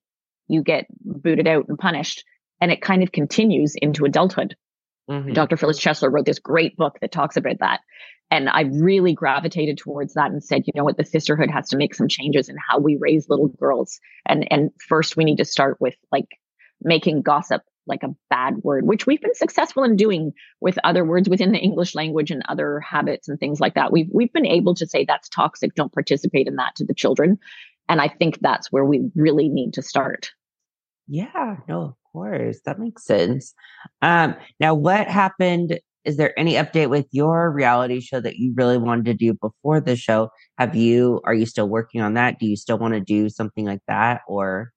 [0.48, 2.24] you get booted out and punished.
[2.60, 4.56] And it kind of continues into adulthood.
[5.10, 5.34] Mm-hmm.
[5.34, 5.58] Dr.
[5.58, 7.82] Phyllis Chesler wrote this great book that talks about that.
[8.30, 11.78] And I really gravitated towards that and said, you know what, the sisterhood has to
[11.78, 14.02] make some changes in how we raise little girls.
[14.26, 16.28] And, and first we need to start with like
[16.82, 21.30] making gossip like a bad word, which we've been successful in doing with other words
[21.30, 23.92] within the English language and other habits and things like that.
[23.92, 27.38] We've we've been able to say that's toxic, don't participate in that to the children.
[27.90, 30.32] And I think that's where we really need to start.
[31.08, 32.60] Yeah, no, of course.
[32.66, 33.54] That makes sense.
[34.02, 35.80] Um, now what happened?
[36.04, 39.82] Is there any update with your reality show that you really wanted to do before
[39.82, 40.30] the show?
[40.58, 42.40] Have you are you still working on that?
[42.40, 44.72] Do you still want to do something like that or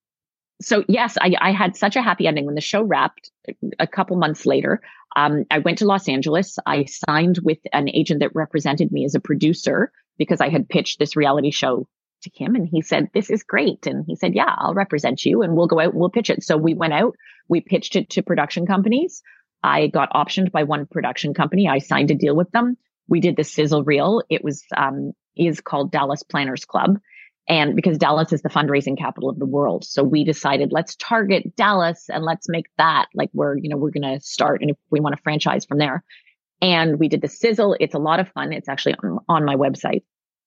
[0.61, 3.31] so yes, I, I, had such a happy ending when the show wrapped.
[3.79, 4.81] A couple months later,
[5.17, 6.59] um, I went to Los Angeles.
[6.67, 10.99] I signed with an agent that represented me as a producer because I had pitched
[10.99, 11.89] this reality show
[12.23, 15.43] to him, and he said, "This is great." And he said, "Yeah, I'll represent you,
[15.43, 17.15] and we'll go out and we'll pitch it." So we went out.
[17.49, 19.23] We pitched it to production companies.
[19.63, 21.69] I got optioned by one production company.
[21.69, 22.77] I signed a deal with them.
[23.09, 24.23] We did the sizzle reel.
[24.29, 26.99] It was um, is called Dallas Planners Club
[27.49, 29.85] and because Dallas is the fundraising capital of the world.
[29.85, 33.91] So we decided let's target Dallas and let's make that like we're, you know, we're
[33.91, 36.05] going to start and if we want to franchise from there.
[36.63, 37.77] And we did the sizzle.
[37.81, 38.53] It's a lot of fun.
[38.53, 40.03] It's actually on, on my website.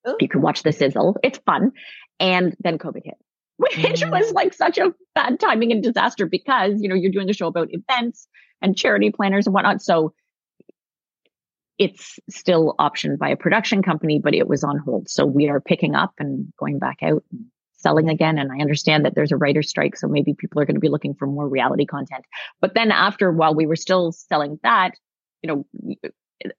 [0.07, 0.15] Ooh.
[0.19, 1.17] You can watch the sizzle.
[1.23, 1.71] It's fun.
[2.19, 3.17] And then COVID hit,
[3.57, 4.11] which mm.
[4.11, 7.47] was like such a bad timing and disaster because, you know, you're doing a show
[7.47, 8.27] about events
[8.61, 9.81] and charity planners and whatnot.
[9.81, 10.13] So
[11.77, 15.09] it's still optioned by a production company, but it was on hold.
[15.09, 17.45] So we are picking up and going back out and
[17.83, 18.37] selling again.
[18.39, 19.97] And I understand that there's a writer's strike.
[19.97, 22.25] So maybe people are going to be looking for more reality content.
[22.61, 24.91] But then after, while we were still selling that,
[25.41, 26.49] you know, uh,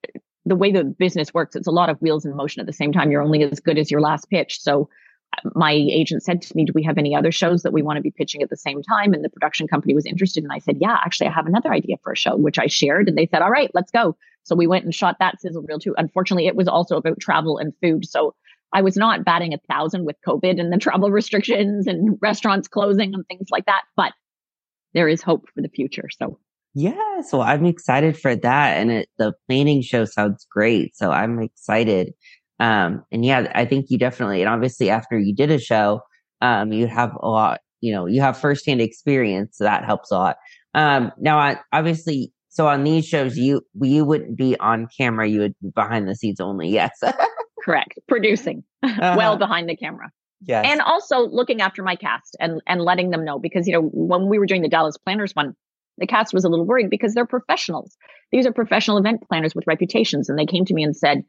[0.46, 2.92] the way the business works, it's a lot of wheels in motion at the same
[2.92, 3.11] time.
[3.11, 4.61] You're only as good as your last pitch.
[4.61, 4.90] So
[5.33, 7.96] uh, my agent said to me, Do we have any other shows that we want
[7.96, 9.14] to be pitching at the same time?
[9.14, 10.44] And the production company was interested.
[10.44, 13.09] And I said, Yeah, actually, I have another idea for a show, which I shared.
[13.09, 14.16] And they said, All right, let's go.
[14.44, 15.94] So we went and shot that sizzle reel too.
[15.98, 18.07] Unfortunately, it was also about travel and food.
[18.07, 18.35] So
[18.72, 23.14] I was not batting a thousand with COVID and the travel restrictions and restaurants closing
[23.14, 23.83] and things like that.
[23.96, 24.12] But
[24.92, 26.09] there is hope for the future.
[26.16, 26.38] So
[26.74, 28.76] yeah, so I'm excited for that.
[28.76, 30.96] And it, the planning show sounds great.
[30.96, 32.14] So I'm excited
[32.61, 36.00] um, and yeah, I think you definitely, and obviously after you did a show,
[36.40, 39.59] um, you have a lot, you know, you have firsthand experience.
[39.59, 40.37] So that helps a lot.
[40.74, 45.28] Um, now I, obviously, so on these shows, you, you wouldn't be on camera.
[45.28, 46.68] You would be behind the scenes only.
[46.68, 46.92] Yes.
[47.64, 47.98] Correct.
[48.06, 49.16] Producing uh-huh.
[49.18, 50.12] well behind the camera.
[50.40, 50.64] Yes.
[50.68, 54.28] And also looking after my cast and, and letting them know because, you know, when
[54.28, 55.54] we were doing the Dallas planners one,
[55.98, 57.96] the cast was a little worried because they're professionals.
[58.30, 60.28] These are professional event planners with reputations.
[60.28, 61.24] And they came to me and said,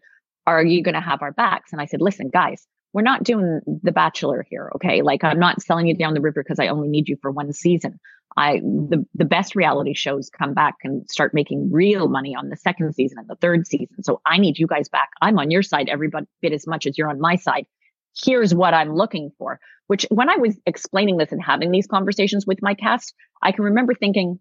[0.45, 1.71] are you going to have our backs?
[1.71, 4.71] And I said, listen, guys, we're not doing the bachelor here.
[4.75, 5.01] Okay.
[5.01, 7.51] Like I'm not selling you down the river because I only need you for one
[7.51, 7.99] season.
[8.37, 12.57] I, the, the best reality shows come back and start making real money on the
[12.57, 14.03] second season and the third season.
[14.03, 15.09] So I need you guys back.
[15.21, 16.09] I'm on your side every
[16.41, 17.65] bit as much as you're on my side.
[18.23, 22.45] Here's what I'm looking for, which when I was explaining this and having these conversations
[22.45, 24.39] with my cast, I can remember thinking,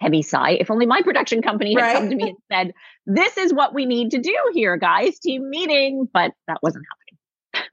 [0.00, 0.50] heavy sigh.
[0.60, 1.96] If only my production company had right.
[1.96, 2.72] come to me and said,
[3.06, 6.08] this is what we need to do here, guys, team meeting.
[6.12, 7.03] But that wasn't happening.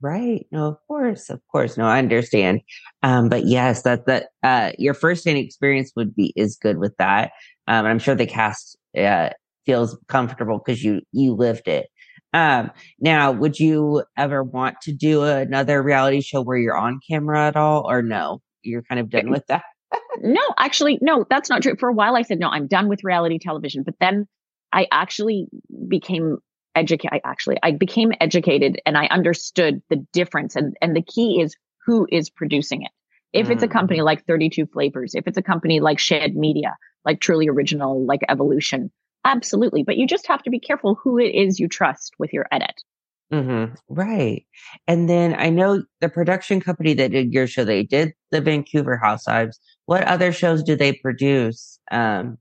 [0.02, 0.48] Right.
[0.52, 1.30] No, of course.
[1.30, 1.78] Of course.
[1.78, 2.62] No, I understand.
[3.04, 6.96] Um, but yes, that, that, uh, your first hand experience would be, is good with
[6.98, 7.32] that.
[7.68, 9.30] Um, I'm sure the cast, uh,
[9.66, 11.88] feels comfortable because you, you lived it.
[12.34, 17.48] Um, now, would you ever want to do another reality show where you're on camera
[17.48, 18.42] at all or no?
[18.64, 19.64] You're kind of done with that?
[20.22, 21.76] no, actually, no, that's not true.
[21.80, 23.84] For a while, I said, no, I'm done with reality television.
[23.84, 24.28] But then
[24.72, 25.48] I actually
[25.88, 26.38] became
[26.76, 27.22] educated.
[27.24, 30.56] I actually, I became educated and I understood the difference.
[30.56, 31.56] And, and the key is
[31.86, 32.92] who is producing it.
[33.34, 33.52] If mm.
[33.52, 33.72] it's a mm.
[33.72, 38.22] company like 32 Flavors, if it's a company like Shed Media, like Truly Original, like
[38.30, 38.92] Evolution,
[39.26, 39.84] absolutely.
[39.84, 42.82] But you just have to be careful who it is you trust with your edit.
[43.32, 43.76] Mm-hmm.
[43.88, 44.46] Right.
[44.88, 48.98] And then I know the production company that did your show, they did the Vancouver
[48.98, 49.60] Housewives.
[49.86, 51.80] What other shows do they produce?
[51.92, 52.38] Um,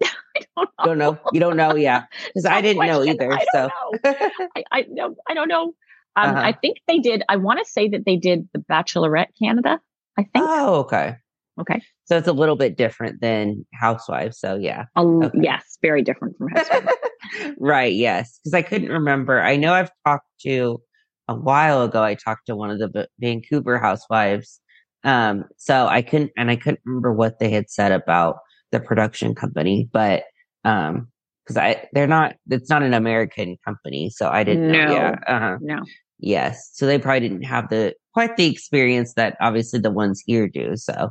[0.04, 0.84] I don't know.
[0.84, 1.18] don't know.
[1.32, 2.94] You don't know, yeah, because I didn't question.
[2.94, 3.32] know either.
[3.32, 4.14] I so know.
[4.56, 5.74] I, I no, I don't know.
[6.16, 6.40] Um, uh-huh.
[6.40, 7.22] I think they did.
[7.28, 9.80] I want to say that they did the Bachelorette Canada.
[10.18, 10.32] I think.
[10.36, 11.16] Oh, okay.
[11.60, 11.82] Okay.
[12.04, 14.38] So it's a little bit different than Housewives.
[14.38, 14.84] So yeah.
[14.96, 15.38] okay.
[15.42, 16.92] Yes, very different from Housewives.
[17.58, 17.92] right.
[17.92, 19.40] Yes, because I couldn't remember.
[19.40, 20.80] I know I've talked to
[21.28, 22.02] a while ago.
[22.02, 24.60] I talked to one of the Vancouver Housewives.
[25.04, 28.36] Um, so I couldn't, and I couldn't remember what they had said about
[28.72, 30.24] the production company, but
[30.64, 31.08] um,
[31.44, 34.86] because I they're not it's not an American company, so I didn't no.
[34.86, 34.92] know.
[34.92, 35.56] Yeah, uh-huh.
[35.60, 35.82] no.
[36.18, 40.48] Yes, so they probably didn't have the quite the experience that obviously the ones here
[40.48, 40.76] do.
[40.76, 41.10] So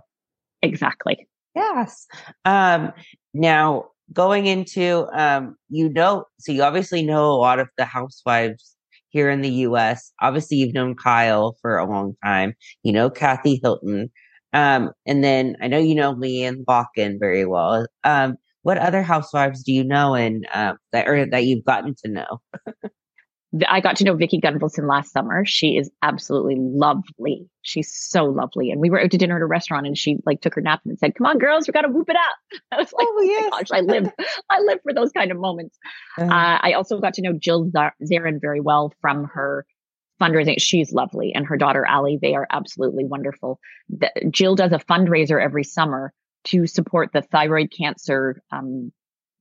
[0.61, 1.27] exactly.
[1.55, 2.05] Yes.
[2.45, 2.93] Um,
[3.33, 8.75] now going into um, you know, so you obviously know a lot of the housewives
[9.09, 10.11] here in the U.S.
[10.21, 12.53] Obviously, you've known Kyle for a long time.
[12.83, 14.11] You know Kathy Hilton.
[14.53, 17.85] Um, and then I know you know LeeAnne Locken very well.
[18.03, 22.11] Um, what other housewives do you know and uh, that or that you've gotten to
[22.11, 22.41] know?
[23.67, 25.45] I got to know Vicki Gunvalson last summer.
[25.45, 27.47] She is absolutely lovely.
[27.61, 28.69] She's so lovely.
[28.69, 30.81] And we were out to dinner at a restaurant and she like took her nap
[30.85, 32.61] and said, come on, girls, we got to whoop it up.
[32.71, 33.49] I was like, oh, yes.
[33.53, 34.11] oh gosh, I live,
[34.49, 35.77] I live for those kind of moments.
[36.17, 36.29] Uh-huh.
[36.29, 39.65] Uh, I also got to know Jill Zarin very well from her
[40.21, 40.55] fundraising.
[40.59, 41.33] She's lovely.
[41.33, 43.59] And her daughter, Allie, they are absolutely wonderful.
[43.89, 46.13] The, Jill does a fundraiser every summer
[46.45, 48.91] to support the thyroid cancer um,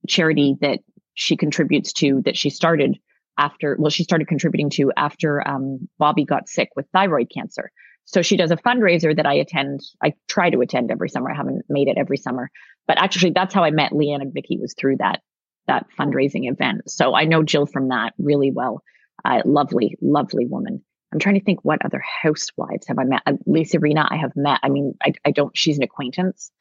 [0.07, 0.79] charity that
[1.13, 2.97] she contributes to that she started
[3.37, 7.71] after, well, she started contributing to after um, Bobby got sick with thyroid cancer.
[8.05, 9.81] So she does a fundraiser that I attend.
[10.01, 11.31] I try to attend every summer.
[11.31, 12.49] I haven't made it every summer,
[12.87, 15.21] but actually that's how I met LeeAnne and Vicki was through that,
[15.67, 16.89] that fundraising event.
[16.89, 18.81] So I know Jill from that really well.
[19.25, 20.83] Uh, lovely, lovely woman.
[21.11, 23.21] I'm trying to think what other housewives have I met.
[23.25, 24.59] Uh, Lisa Rinna, I have met.
[24.61, 26.51] I mean, I, I don't, she's an acquaintance.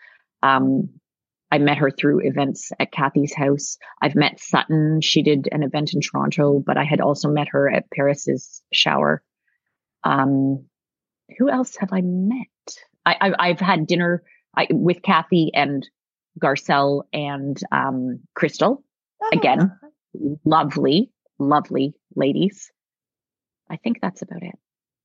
[0.42, 0.90] Um,
[1.50, 3.78] I met her through events at Kathy's house.
[4.02, 5.00] I've met Sutton.
[5.00, 9.22] She did an event in Toronto, but I had also met her at Paris's shower.
[10.02, 10.66] Um,
[11.38, 12.46] who else have I met?
[13.04, 14.24] I, have had dinner
[14.56, 15.88] I, with Kathy and
[16.40, 18.82] Garcelle and um, Crystal.
[19.32, 19.72] Again,
[20.20, 20.38] oh.
[20.44, 22.70] lovely, lovely ladies.
[23.70, 24.54] I think that's about it.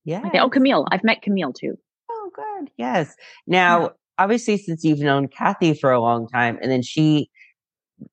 [0.04, 0.28] Yeah.
[0.34, 0.86] Oh, Camille.
[0.90, 1.78] I've met Camille too.
[2.10, 2.70] Oh, good.
[2.76, 3.14] Yes.
[3.46, 7.30] Now, obviously since you've known Kathy for a long time and then she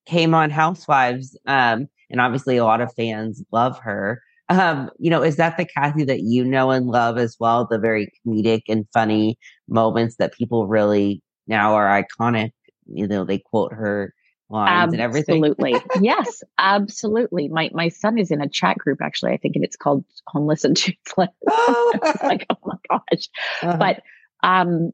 [0.05, 4.21] came on Housewives, um, and obviously a lot of fans love her.
[4.49, 7.67] Um, you know, is that the Kathy that you know and love as well?
[7.69, 12.51] The very comedic and funny moments that people really now are iconic.
[12.87, 14.13] You know, they quote her
[14.49, 14.95] lines absolutely.
[14.95, 15.45] and everything.
[15.45, 16.01] Absolutely.
[16.07, 17.47] yes, absolutely.
[17.49, 19.31] My my son is in a chat group actually.
[19.31, 21.29] I think and it's called Homeless and Toothless.
[22.23, 23.29] Like, oh my gosh.
[23.61, 23.77] Uh-huh.
[23.77, 24.01] But
[24.43, 24.91] um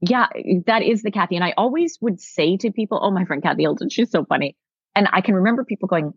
[0.00, 0.28] yeah,
[0.66, 1.36] that is the Kathy.
[1.36, 4.56] And I always would say to people, Oh, my friend Kathy Hilton, she's so funny.
[4.94, 6.12] And I can remember people going,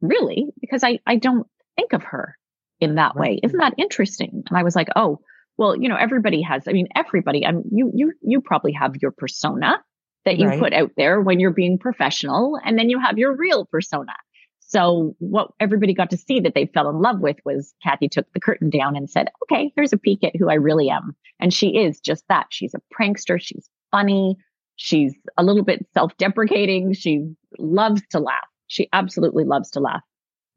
[0.00, 0.52] Really?
[0.60, 2.36] Because I, I don't think of her
[2.80, 3.32] in that right.
[3.32, 3.40] way.
[3.42, 4.42] Isn't that interesting?
[4.48, 5.20] And I was like, Oh,
[5.56, 8.96] well, you know, everybody has, I mean, everybody, I mean, you, you, you probably have
[9.00, 9.82] your persona
[10.24, 10.60] that you right.
[10.60, 14.12] put out there when you're being professional and then you have your real persona.
[14.60, 18.32] So what everybody got to see that they fell in love with was Kathy took
[18.32, 21.14] the curtain down and said, okay, here's a peek at who I really am.
[21.40, 22.46] And she is just that.
[22.50, 23.38] She's a prankster.
[23.38, 24.36] She's funny.
[24.76, 26.94] She's a little bit self-deprecating.
[26.94, 28.48] She loves to laugh.
[28.68, 30.00] She absolutely loves to laugh.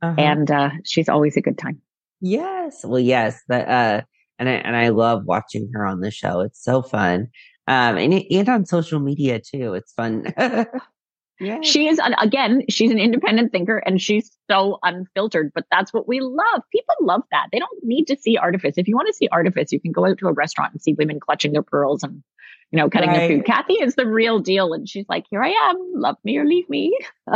[0.01, 0.15] Uh-huh.
[0.17, 1.81] And, uh, she's always a good time.
[2.21, 2.85] Yes.
[2.85, 3.41] Well, yes.
[3.49, 4.01] That, uh,
[4.39, 6.39] and I, and I love watching her on the show.
[6.39, 7.27] It's so fun.
[7.67, 9.73] Um, and, and on social media too.
[9.73, 10.33] It's fun.
[11.39, 11.59] Yeah.
[11.61, 16.21] She is, again, she's an independent thinker and she's so unfiltered, but that's what we
[16.21, 16.61] love.
[16.71, 17.47] People love that.
[17.51, 18.75] They don't need to see artifice.
[18.77, 20.93] If you want to see artifice, you can go out to a restaurant and see
[20.93, 22.23] women clutching their pearls and,
[22.71, 23.27] you know, cutting right.
[23.27, 23.45] the food.
[23.45, 24.71] Kathy is the real deal.
[24.71, 26.97] And she's like, here I am, love me or leave me.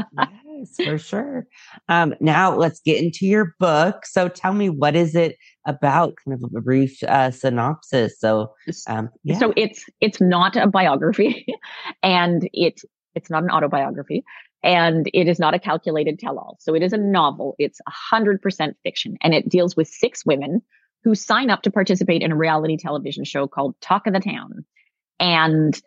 [0.48, 1.48] yes, for sure.
[1.90, 4.06] Um, now let's get into your book.
[4.06, 5.36] So tell me, what is it
[5.70, 6.16] about?
[6.26, 8.20] Kind of a brief uh, synopsis.
[8.20, 8.54] So,
[8.88, 9.40] um, yeah.
[9.40, 11.46] so it's, it's not a biography
[12.04, 12.82] and it
[13.16, 14.24] it's not an autobiography
[14.64, 16.58] and it is not a calculated tell all.
[16.60, 17.56] So it is a novel.
[17.58, 17.80] It's
[18.14, 20.62] 100% fiction and it deals with six women
[21.04, 24.66] who sign up to participate in a reality television show called Talk of the Town.
[25.20, 25.80] And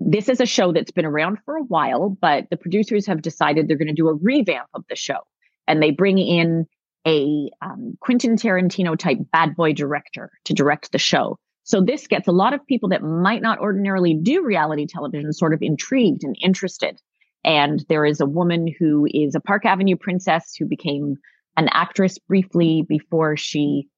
[0.00, 3.68] this is a show that's been around for a while, but the producers have decided
[3.68, 5.20] they're going to do a revamp of the show.
[5.68, 6.66] And they bring in
[7.06, 11.38] a um, Quentin Tarantino type bad boy director to direct the show.
[11.62, 15.54] So this gets a lot of people that might not ordinarily do reality television sort
[15.54, 17.00] of intrigued and interested.
[17.44, 21.16] And there is a woman who is a Park Avenue princess who became
[21.56, 23.88] an actress briefly before she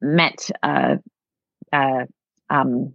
[0.00, 0.98] met a,
[1.72, 2.06] a,
[2.50, 2.94] um,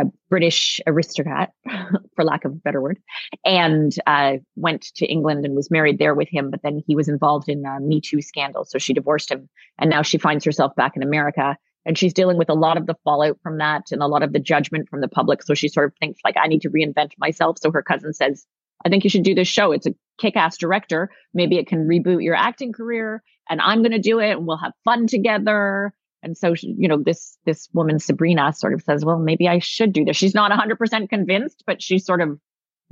[0.00, 1.52] a British aristocrat,
[2.16, 2.98] for lack of a better word,
[3.44, 6.50] and uh, went to England and was married there with him.
[6.50, 9.90] But then he was involved in a Me Too scandal, so she divorced him, and
[9.90, 12.94] now she finds herself back in America and she's dealing with a lot of the
[13.04, 15.42] fallout from that and a lot of the judgment from the public.
[15.42, 17.58] So she sort of thinks like, I need to reinvent myself.
[17.60, 18.46] So her cousin says,
[18.84, 19.72] I think you should do this show.
[19.72, 21.10] It's a kick ass director.
[21.34, 24.56] Maybe it can reboot your acting career and I'm going to do it and we'll
[24.58, 25.92] have fun together.
[26.22, 29.92] And so, you know, this, this woman, Sabrina sort of says, well, maybe I should
[29.92, 30.16] do this.
[30.16, 32.38] She's not hundred percent convinced, but she sort of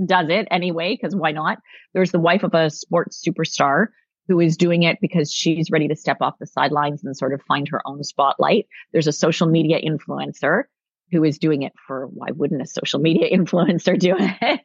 [0.04, 0.96] does it anyway.
[0.96, 1.58] Cause why not?
[1.94, 3.86] There's the wife of a sports superstar
[4.28, 7.42] who is doing it because she's ready to step off the sidelines and sort of
[7.42, 8.66] find her own spotlight.
[8.92, 10.64] There's a social media influencer
[11.12, 14.60] who is doing it for why wouldn't a social media influencer do it?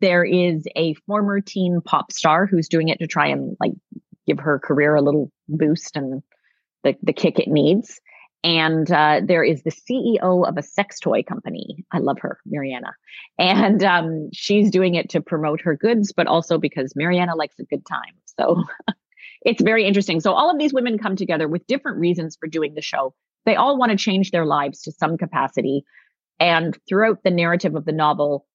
[0.00, 3.72] there is a former teen pop star who's doing it to try and like
[4.26, 6.22] give her career a little boost and
[6.84, 8.00] the, the kick it needs.
[8.44, 11.84] And uh, there is the CEO of a sex toy company.
[11.90, 12.94] I love her, Mariana.
[13.38, 17.64] And um, she's doing it to promote her goods, but also because Mariana likes a
[17.64, 18.12] good time.
[18.38, 18.62] So
[19.42, 20.20] it's very interesting.
[20.20, 23.14] So all of these women come together with different reasons for doing the show.
[23.46, 25.84] They all want to change their lives to some capacity.
[26.38, 28.46] And throughout the narrative of the novel,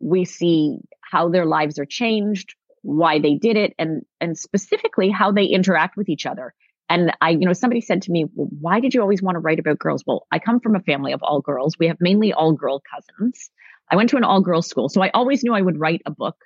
[0.00, 5.32] we see how their lives are changed, why they did it, and, and specifically how
[5.32, 6.54] they interact with each other.
[6.88, 9.40] And I, you know, somebody said to me, well, why did you always want to
[9.40, 10.04] write about girls?
[10.06, 11.78] Well, I come from a family of all girls.
[11.78, 13.50] We have mainly all girl cousins.
[13.90, 14.88] I went to an all girls school.
[14.88, 16.36] So I always knew I would write a book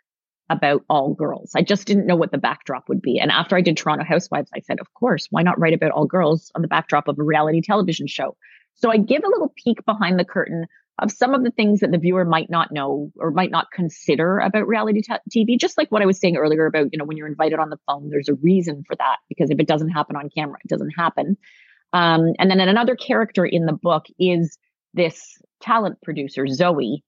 [0.51, 1.53] about all girls.
[1.55, 3.19] I just didn't know what the backdrop would be.
[3.19, 6.07] And after I did Toronto Housewives, I said, of course, why not write about all
[6.07, 8.37] girls on the backdrop of a reality television show?
[8.75, 10.67] So I give a little peek behind the curtain
[10.99, 14.39] of some of the things that the viewer might not know or might not consider
[14.39, 15.59] about reality t- TV.
[15.59, 17.79] Just like what I was saying earlier about, you know, when you're invited on the
[17.87, 20.91] phone, there's a reason for that because if it doesn't happen on camera, it doesn't
[20.91, 21.37] happen.
[21.93, 24.59] Um, and then another character in the book is
[24.93, 27.05] this talent producer, Zoe,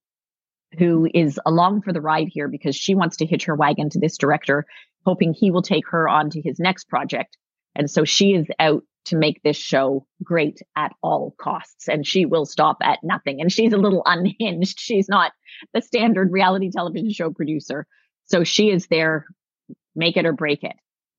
[0.78, 3.99] who is along for the ride here because she wants to hitch her wagon to
[3.99, 4.66] this director,
[5.05, 7.36] hoping he will take her on to his next project.
[7.74, 12.26] And so she is out to make this show great at all costs and she
[12.26, 13.40] will stop at nothing.
[13.40, 14.78] And she's a little unhinged.
[14.78, 15.32] She's not
[15.72, 17.86] the standard reality television show producer.
[18.26, 19.26] So she is there,
[19.94, 20.76] make it or break it.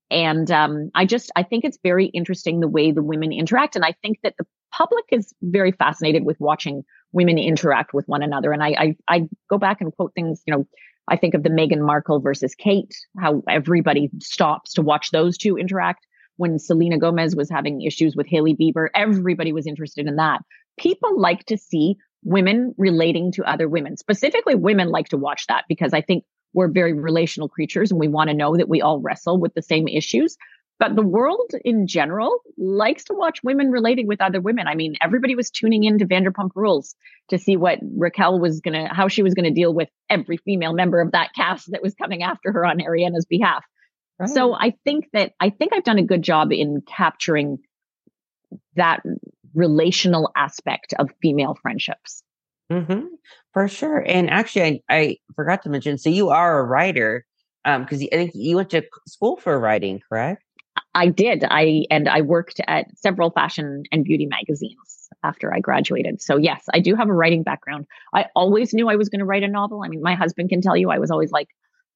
[0.10, 3.76] And um, I just, I think it's very interesting the way the women interact.
[3.76, 8.22] And I think that the public is very fascinated with watching women interact with one
[8.22, 8.52] another.
[8.52, 10.68] And I, I, I go back and quote things, you know,
[11.08, 15.58] I think of the Meghan Markle versus Kate, how everybody stops to watch those two
[15.58, 16.06] interact.
[16.42, 20.42] When Selena Gomez was having issues with Hailey Bieber, everybody was interested in that.
[20.80, 23.96] People like to see women relating to other women.
[23.96, 26.24] Specifically, women like to watch that because I think
[26.56, 29.62] we're very relational creatures and we want to know that we all wrestle with the
[29.62, 30.36] same issues.
[30.80, 34.68] But the world in general likes to watch women relating with other women.
[34.68, 36.96] I mean, everybody was tuning in to Vanderpump Rules
[37.30, 40.38] to see what Raquel was going to, how she was going to deal with every
[40.38, 43.64] female member of that cast that was coming after her on Ariana's behalf.
[44.22, 44.30] Right.
[44.30, 47.58] So I think that, I think I've done a good job in capturing
[48.76, 49.02] that
[49.56, 52.22] relational aspect of female friendships.
[52.72, 53.08] Mm-hmm,
[53.52, 53.98] for sure.
[53.98, 57.26] And actually, I, I forgot to mention, so you are a writer
[57.66, 60.44] because um, I think you went to school for writing, correct?
[60.94, 61.44] I did.
[61.50, 66.22] I and I worked at several fashion and beauty magazines after I graduated.
[66.22, 67.88] So yes, I do have a writing background.
[68.14, 69.82] I always knew I was going to write a novel.
[69.84, 71.50] I mean, my husband can tell you I was always like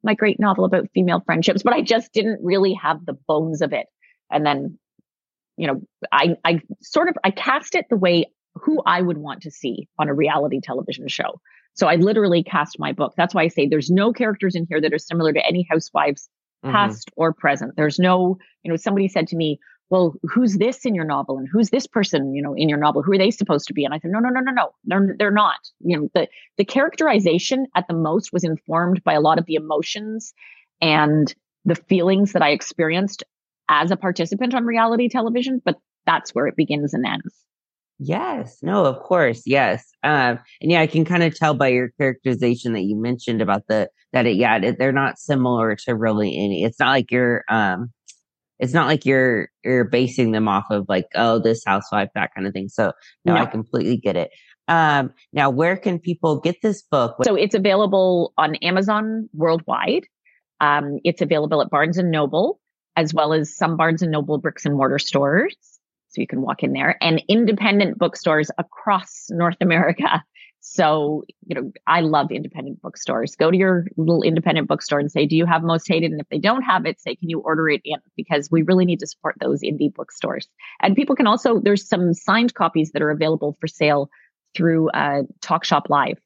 [0.05, 3.73] my great novel about female friendships, but I just didn't really have the bones of
[3.73, 3.87] it.
[4.31, 4.79] And then,
[5.57, 5.81] you know,
[6.11, 9.87] I I sort of I cast it the way who I would want to see
[9.99, 11.41] on a reality television show.
[11.73, 13.13] So I literally cast my book.
[13.17, 16.29] That's why I say there's no characters in here that are similar to any housewives
[16.63, 16.73] mm-hmm.
[16.73, 17.73] past or present.
[17.75, 19.59] There's no, you know, somebody said to me,
[19.89, 23.03] well, who's this in your novel and who's this person, you know, in your novel?
[23.03, 23.86] Who are they supposed to be?
[23.86, 25.59] And I said, no, no, no, no, no, they're, they're not.
[25.79, 26.27] You know, the,
[26.57, 30.33] the characterization at the most was informed by a lot of the emotions
[30.81, 31.33] and
[31.65, 33.23] the feelings that I experienced
[33.69, 37.33] as a participant on reality television, but that's where it begins and ends.
[37.97, 39.86] Yes, no, of course, yes.
[40.03, 43.67] Um, and yeah, I can kind of tell by your characterization that you mentioned about
[43.67, 46.63] the that it, yeah, they're not similar to really any.
[46.63, 47.91] It's not like you're, um,
[48.59, 52.47] it's not like you're you're basing them off of like, oh, this housewife, that kind
[52.47, 52.69] of thing.
[52.69, 52.91] So
[53.25, 53.41] no, no.
[53.41, 54.31] I completely get it.
[54.67, 57.17] Um, now, where can people get this book?
[57.23, 60.05] So it's available on Amazon worldwide.
[60.61, 62.59] Um, it's available at Barnes and Noble,
[62.95, 65.55] as well as some Barnes and Noble bricks and mortar stores.
[66.09, 70.23] So you can walk in there and independent bookstores across North America.
[70.68, 73.36] So, you know, I love independent bookstores.
[73.36, 76.11] Go to your little independent bookstore and say, do you have most hated?
[76.11, 77.99] And if they don't have it, say, can you order it in?
[78.18, 80.49] Because we really need to support those indie bookstores.
[80.82, 84.09] And people can also, there's some signed copies that are available for sale
[84.55, 86.20] through uh, Talk Shop Live.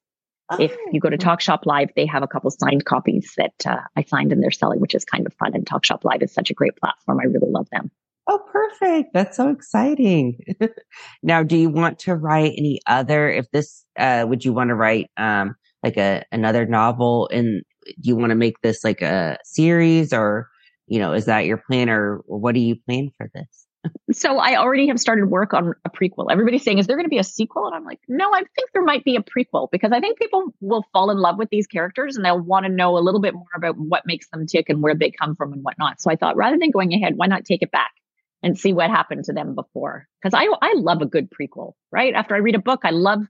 [0.49, 0.57] Oh.
[0.57, 3.81] If you go to Talk Shop Live, they have a couple signed copies that uh,
[3.97, 5.53] I signed and they're selling, which is kind of fun.
[5.53, 7.19] And Talk Shop Live is such a great platform.
[7.19, 7.91] I really love them.
[8.31, 9.09] Oh, perfect.
[9.11, 10.37] That's so exciting.
[11.23, 14.75] now, do you want to write any other, if this, uh, would you want to
[14.75, 19.39] write, um, like a, another novel and do you want to make this like a
[19.43, 20.47] series or,
[20.85, 23.65] you know, is that your plan or what do you plan for this?
[24.11, 26.27] so I already have started work on a prequel.
[26.29, 27.65] Everybody's saying, is there going to be a sequel?
[27.65, 30.53] And I'm like, no, I think there might be a prequel because I think people
[30.61, 33.33] will fall in love with these characters and they'll want to know a little bit
[33.33, 35.99] more about what makes them tick and where they come from and whatnot.
[35.99, 37.89] So I thought rather than going ahead, why not take it back?
[38.41, 40.07] And see what happened to them before.
[40.23, 42.13] Cause I, I love a good prequel, right?
[42.13, 43.21] After I read a book, I love,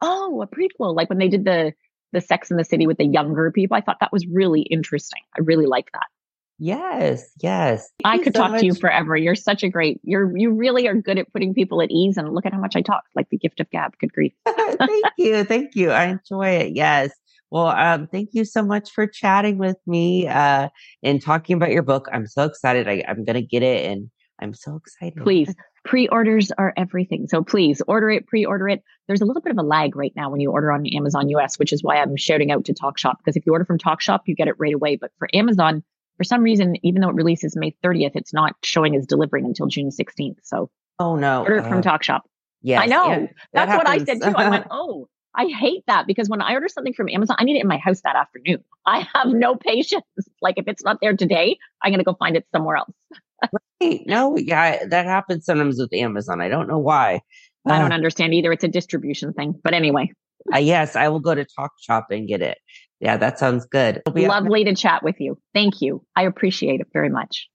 [0.00, 0.94] oh, a prequel.
[0.94, 1.72] Like when they did the,
[2.12, 5.22] the Sex in the City with the younger people, I thought that was really interesting.
[5.36, 6.06] I really like that.
[6.58, 7.88] Yes, yes.
[8.02, 8.60] Thank I could so talk much.
[8.60, 9.16] to you forever.
[9.16, 10.00] You're such a great.
[10.02, 12.16] You're you really are good at putting people at ease.
[12.16, 13.96] And look at how much I talk, like the gift of gab.
[13.98, 14.32] Good grief.
[14.46, 15.92] thank you, thank you.
[15.92, 16.74] I enjoy it.
[16.74, 17.12] Yes.
[17.50, 20.68] Well, um, thank you so much for chatting with me uh,
[21.02, 22.08] and talking about your book.
[22.12, 22.88] I'm so excited.
[22.88, 24.10] I, I'm going to get it and
[24.40, 25.22] I'm so excited.
[25.22, 25.54] Please.
[25.84, 27.26] Pre-orders are everything.
[27.28, 28.82] So please order it, pre-order it.
[29.06, 31.58] There's a little bit of a lag right now when you order on Amazon US,
[31.58, 34.34] which is why I'm shouting out to TalkShop because if you order from TalkShop, you
[34.34, 34.96] get it right away.
[34.96, 35.82] But for Amazon,
[36.18, 39.66] for some reason, even though it releases May 30th, it's not showing as delivering until
[39.66, 40.36] June 16th.
[40.42, 42.20] So oh no, order it uh, from TalkShop.
[42.60, 43.08] Yeah, I know.
[43.08, 44.34] Yeah, that That's what I said too.
[44.36, 47.56] I went, oh, I hate that because when I order something from Amazon, I need
[47.56, 48.64] it in my house that afternoon.
[48.84, 50.04] I have no patience.
[50.40, 52.92] Like if it's not there today, I'm going to go find it somewhere else.
[53.80, 56.40] No, yeah, that happens sometimes with Amazon.
[56.40, 57.20] I don't know why.
[57.66, 58.52] I don't uh, understand either.
[58.52, 59.54] It's a distribution thing.
[59.62, 60.12] But anyway.
[60.52, 62.58] Uh, yes, I will go to Talk Shop and get it.
[63.00, 64.02] Yeah, that sounds good.
[64.12, 65.38] Lovely to chat with you.
[65.54, 66.04] Thank you.
[66.16, 67.48] I appreciate it very much.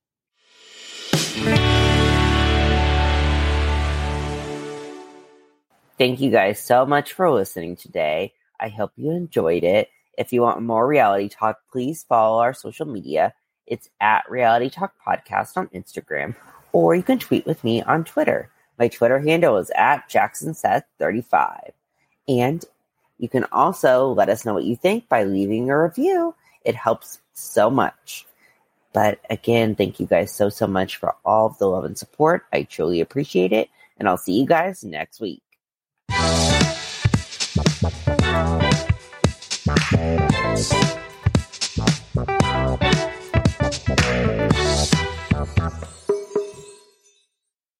[5.98, 8.32] Thank you guys so much for listening today.
[8.58, 9.88] I hope you enjoyed it.
[10.16, 13.34] If you want more reality talk, please follow our social media
[13.66, 16.34] it's at Reality Talk Podcast on Instagram,
[16.72, 18.50] or you can tweet with me on Twitter.
[18.78, 21.70] My Twitter handle is at JacksonSeth35.
[22.28, 22.64] And
[23.18, 26.34] you can also let us know what you think by leaving a review.
[26.64, 28.26] It helps so much.
[28.92, 32.46] But again, thank you guys so, so much for all of the love and support.
[32.52, 33.68] I truly appreciate it.
[33.98, 35.43] And I'll see you guys next week.